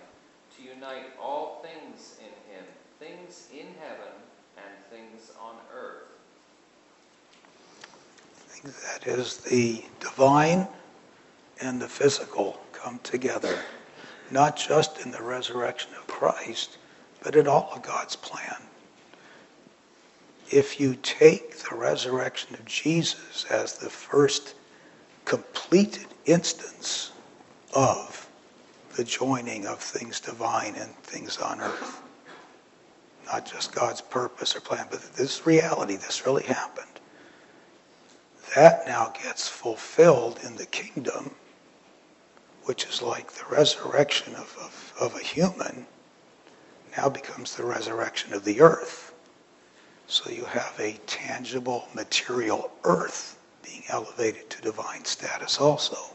to 0.57 0.63
unite 0.63 1.11
all 1.21 1.63
things 1.63 2.17
in 2.19 2.53
him, 2.53 2.65
things 2.99 3.47
in 3.53 3.67
heaven 3.81 4.13
and 4.57 4.73
things 4.89 5.31
on 5.41 5.55
earth. 5.75 6.03
That 8.63 9.05
is, 9.05 9.37
the 9.37 9.83
divine 9.99 10.67
and 11.61 11.79
the 11.81 11.87
physical 11.87 12.59
come 12.73 12.99
together, 13.03 13.59
not 14.31 14.57
just 14.57 15.05
in 15.05 15.11
the 15.11 15.21
resurrection 15.21 15.91
of 15.99 16.07
Christ, 16.07 16.77
but 17.21 17.35
in 17.35 17.47
all 17.47 17.69
of 17.75 17.83
God's 17.83 18.15
plan. 18.15 18.55
If 20.51 20.79
you 20.79 20.95
take 21.01 21.57
the 21.57 21.75
resurrection 21.75 22.55
of 22.55 22.65
Jesus 22.65 23.45
as 23.49 23.77
the 23.77 23.89
first 23.89 24.55
completed 25.25 26.07
instance 26.25 27.11
of 27.75 28.27
the 28.95 29.03
joining 29.03 29.67
of 29.67 29.79
things 29.79 30.19
divine 30.19 30.75
and 30.75 30.95
things 30.97 31.37
on 31.37 31.59
earth, 31.61 32.01
not 33.25 33.45
just 33.45 33.75
God's 33.75 34.01
purpose 34.01 34.55
or 34.55 34.61
plan, 34.61 34.87
but 34.89 35.01
this 35.15 35.45
reality, 35.45 35.95
this 35.97 36.25
really 36.25 36.43
happened 36.43 36.87
that 38.55 38.87
now 38.87 39.11
gets 39.23 39.49
fulfilled 39.49 40.39
in 40.45 40.55
the 40.55 40.65
kingdom, 40.67 41.35
which 42.63 42.85
is 42.85 43.01
like 43.01 43.31
the 43.31 43.45
resurrection 43.49 44.33
of, 44.35 44.55
of, 44.61 44.93
of, 44.99 45.15
a 45.15 45.23
human, 45.23 45.85
now 46.97 47.09
becomes 47.09 47.55
the 47.55 47.65
resurrection 47.65 48.33
of 48.33 48.45
the 48.45 48.61
earth. 48.61 49.13
So 50.07 50.29
you 50.29 50.45
have 50.45 50.73
a 50.79 50.93
tangible 51.05 51.87
material 51.93 52.71
earth 52.85 53.37
being 53.63 53.83
elevated 53.89 54.49
to 54.51 54.61
divine 54.61 55.03
status 55.03 55.59
also. 55.59 56.14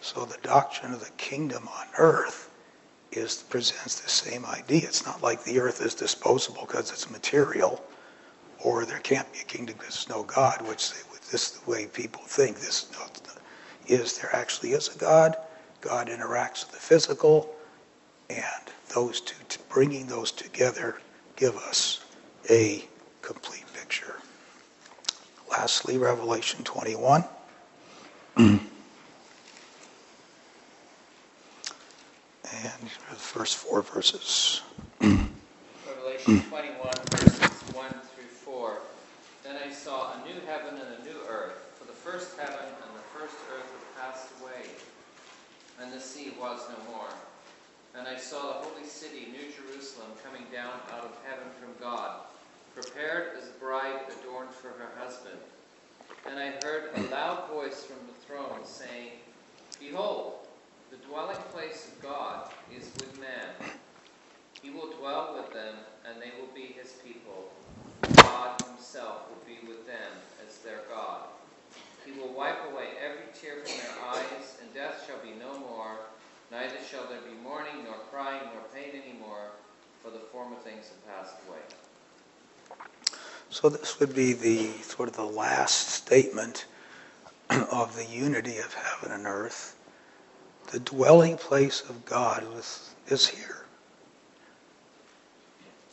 So 0.00 0.24
the 0.24 0.38
doctrine 0.42 0.92
of 0.92 1.00
the 1.00 1.10
kingdom 1.16 1.68
on 1.68 1.86
earth 1.98 2.50
is 3.12 3.42
presents 3.48 4.00
the 4.00 4.08
same 4.08 4.44
idea. 4.44 4.82
It's 4.84 5.06
not 5.06 5.22
like 5.22 5.42
the 5.42 5.58
earth 5.60 5.80
is 5.80 5.94
disposable 5.94 6.62
because 6.66 6.90
it's 6.90 7.10
material, 7.10 7.82
or 8.62 8.84
there 8.84 8.98
can't 9.00 9.30
be 9.32 9.40
a 9.40 9.44
kingdom 9.44 9.76
because 9.78 10.06
there's 10.06 10.08
no 10.08 10.22
God, 10.24 10.62
which 10.62 10.92
this 11.30 11.52
is 11.52 11.60
the 11.60 11.70
way 11.70 11.86
people 11.86 12.22
think. 12.22 12.58
This 12.58 12.86
uh, 13.00 13.08
is 13.86 14.18
there 14.18 14.34
actually 14.34 14.72
is 14.72 14.94
a 14.94 14.98
God. 14.98 15.36
God 15.80 16.08
interacts 16.08 16.64
with 16.66 16.72
the 16.72 16.78
physical, 16.80 17.54
and 18.30 18.44
those 18.94 19.20
two, 19.20 19.36
bringing 19.68 20.06
those 20.06 20.32
together, 20.32 21.00
give 21.36 21.56
us 21.56 22.04
a 22.50 22.84
complete 23.22 23.64
picture. 23.74 24.16
Lastly, 25.50 25.98
Revelation 25.98 26.64
21. 26.64 27.24
and 28.36 28.60
the 33.10 33.16
first 33.46 33.58
four 33.58 33.80
verses. 33.80 34.60
Revelation 35.00 36.42
21, 36.50 36.90
verses 37.12 37.74
1 37.74 37.90
through 37.90 38.24
4. 38.24 38.78
Then 39.44 39.54
I 39.64 39.70
saw 39.70 40.14
a 40.14 40.26
new 40.26 40.34
heaven 40.48 40.74
and 40.74 41.00
a 41.00 41.04
new 41.04 41.20
earth, 41.28 41.54
for 41.78 41.86
the 41.86 41.92
first 41.92 42.36
heaven 42.36 42.58
and 42.58 42.90
the 42.96 43.06
first 43.16 43.36
earth 43.54 43.70
had 43.70 44.02
passed 44.02 44.26
away, 44.42 44.66
and 45.80 45.92
the 45.92 46.00
sea 46.00 46.32
was 46.40 46.60
no 46.68 46.92
more. 46.92 47.06
And 47.96 48.08
I 48.08 48.16
saw 48.16 48.48
the 48.48 48.68
holy 48.68 48.84
city, 48.84 49.28
New 49.30 49.46
Jerusalem, 49.54 50.08
coming 50.24 50.42
down 50.52 50.80
out 50.92 51.04
of 51.04 51.16
heaven 51.24 51.46
from 51.60 51.70
God, 51.80 52.22
prepared 52.74 53.38
as 53.40 53.46
a 53.46 53.60
bride 53.60 54.00
adorned 54.20 54.50
for 54.50 54.70
her 54.70 54.90
husband. 54.98 55.38
And 56.28 56.40
I 56.40 56.54
heard 56.66 56.90
a 56.96 57.02
loud 57.12 57.48
voice 57.48 57.84
from 57.84 58.08
the 58.08 58.26
throne 58.26 58.64
saying, 58.64 59.12
Behold, 59.78 60.45
the 60.90 60.96
dwelling 61.08 61.36
place 61.52 61.88
of 61.88 62.02
God 62.02 62.50
is 62.74 62.90
with 62.98 63.20
man. 63.20 63.70
He 64.62 64.70
will 64.70 64.90
dwell 64.92 65.36
with 65.36 65.52
them, 65.52 65.74
and 66.08 66.20
they 66.20 66.30
will 66.40 66.52
be 66.54 66.74
his 66.74 66.92
people 67.04 67.50
God 68.16 68.60
himself 68.62 69.22
will 69.28 69.42
be 69.46 69.66
with 69.66 69.86
them 69.86 70.12
as 70.46 70.58
their 70.58 70.80
God. 70.88 71.22
He 72.04 72.12
will 72.12 72.32
wipe 72.32 72.58
away 72.70 72.88
every 73.02 73.24
tear 73.34 73.64
from 73.64 73.76
their 73.76 74.04
eyes, 74.10 74.58
and 74.60 74.72
death 74.74 75.04
shall 75.06 75.18
be 75.18 75.38
no 75.38 75.58
more, 75.58 75.96
neither 76.52 76.76
shall 76.88 77.06
there 77.08 77.20
be 77.20 77.34
mourning, 77.42 77.84
nor 77.84 77.94
crying, 78.10 78.42
nor 78.52 78.62
pain 78.74 78.90
any 79.02 79.18
more, 79.18 79.50
for 80.02 80.10
the 80.10 80.20
former 80.30 80.56
things 80.56 80.88
have 80.88 81.16
passed 81.16 81.34
away. 81.48 81.58
So 83.50 83.68
this 83.68 83.98
would 83.98 84.14
be 84.14 84.32
the 84.34 84.70
sort 84.82 85.08
of 85.08 85.16
the 85.16 85.24
last 85.24 85.88
statement 85.88 86.66
of 87.50 87.96
the 87.96 88.04
unity 88.04 88.58
of 88.58 88.74
heaven 88.74 89.12
and 89.12 89.26
earth. 89.26 89.74
The 90.72 90.80
dwelling 90.80 91.36
place 91.36 91.80
of 91.82 92.04
God 92.04 92.44
is 93.08 93.26
here. 93.28 93.64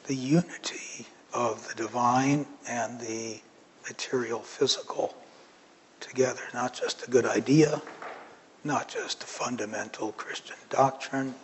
The 0.06 0.16
unity 0.16 1.08
of 1.34 1.68
the 1.68 1.76
divine 1.76 2.46
and 2.68 3.00
the 3.00 3.40
material 3.88 4.40
physical 4.40 5.16
together. 6.00 6.42
Not 6.54 6.74
just 6.74 7.08
a 7.08 7.12
good 7.12 7.26
idea, 7.26 7.82
not 8.64 8.88
just 8.90 9.24
a 9.24 9.28
fundamental 9.28 10.12
Christian 10.14 10.58
doctrine, 10.70 11.36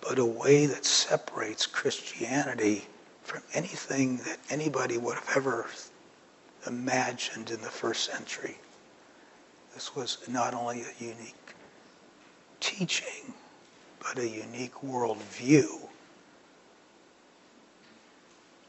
but 0.00 0.18
a 0.18 0.24
way 0.24 0.66
that 0.66 0.84
separates 0.84 1.66
Christianity 1.66 2.86
from 3.22 3.42
anything 3.54 4.16
that 4.18 4.38
anybody 4.50 4.98
would 4.98 5.14
have 5.14 5.36
ever 5.36 5.66
imagined 6.66 7.50
in 7.50 7.60
the 7.60 7.70
first 7.70 8.10
century. 8.10 8.56
This 9.74 9.94
was 9.94 10.18
not 10.28 10.54
only 10.54 10.82
a 10.82 11.04
unique 11.04 11.34
teaching, 12.62 13.34
but 13.98 14.18
a 14.18 14.28
unique 14.28 14.74
worldview 14.86 15.66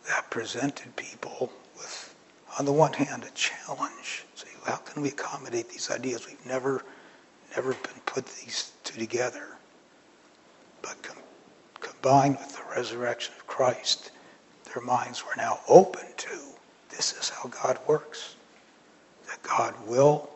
that 0.07 0.29
presented 0.29 0.93
people 0.95 1.51
with, 1.77 2.13
on 2.59 2.65
the 2.65 2.71
one 2.73 2.91
hand, 2.91 3.23
a 3.23 3.31
challenge. 3.31 4.25
Say, 4.35 4.47
how 4.65 4.77
can 4.77 5.01
we 5.01 5.09
accommodate 5.09 5.69
these 5.69 5.89
ideas? 5.91 6.25
We've 6.27 6.45
never, 6.45 6.83
never 7.55 7.73
been 7.73 8.01
put 8.05 8.25
these 8.25 8.71
two 8.83 8.99
together. 8.99 9.47
But 10.81 11.01
com- 11.03 11.17
combined 11.79 12.37
with 12.39 12.57
the 12.57 12.63
resurrection 12.75 13.33
of 13.37 13.47
Christ, 13.47 14.11
their 14.73 14.83
minds 14.83 15.23
were 15.23 15.35
now 15.37 15.59
open 15.69 16.05
to 16.17 16.39
this 16.89 17.13
is 17.13 17.29
how 17.29 17.49
God 17.49 17.79
works. 17.87 18.35
That 19.27 19.41
God 19.43 19.73
will 19.87 20.29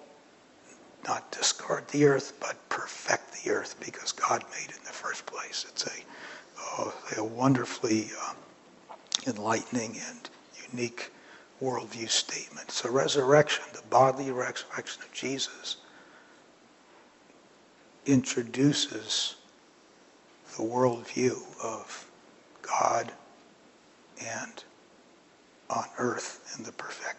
not 1.07 1.31
discard 1.31 1.87
the 1.87 2.05
earth, 2.05 2.33
but 2.39 2.57
perfect 2.69 3.43
the 3.43 3.51
earth 3.51 3.75
because 3.83 4.11
God 4.11 4.43
made 4.51 4.69
it 4.69 4.77
in 4.77 4.83
the 4.83 4.91
first 4.91 5.25
place. 5.25 5.65
It's 5.69 5.85
a, 5.87 6.81
uh, 6.81 6.91
a 7.17 7.23
wonderfully 7.23 8.09
um, 8.27 8.35
enlightening 9.25 9.97
and 10.07 10.29
unique 10.71 11.11
worldview 11.61 12.09
statement. 12.09 12.71
So 12.71 12.91
resurrection, 12.91 13.63
the 13.73 13.81
bodily 13.89 14.31
resurrection 14.31 15.01
of 15.01 15.11
Jesus, 15.13 15.77
introduces 18.05 19.35
the 20.57 20.63
worldview 20.63 21.37
of 21.63 22.09
God 22.61 23.11
and 24.23 24.63
on 25.69 25.85
earth 25.97 26.55
in 26.57 26.63
the 26.63 26.71
perfect 26.73 27.17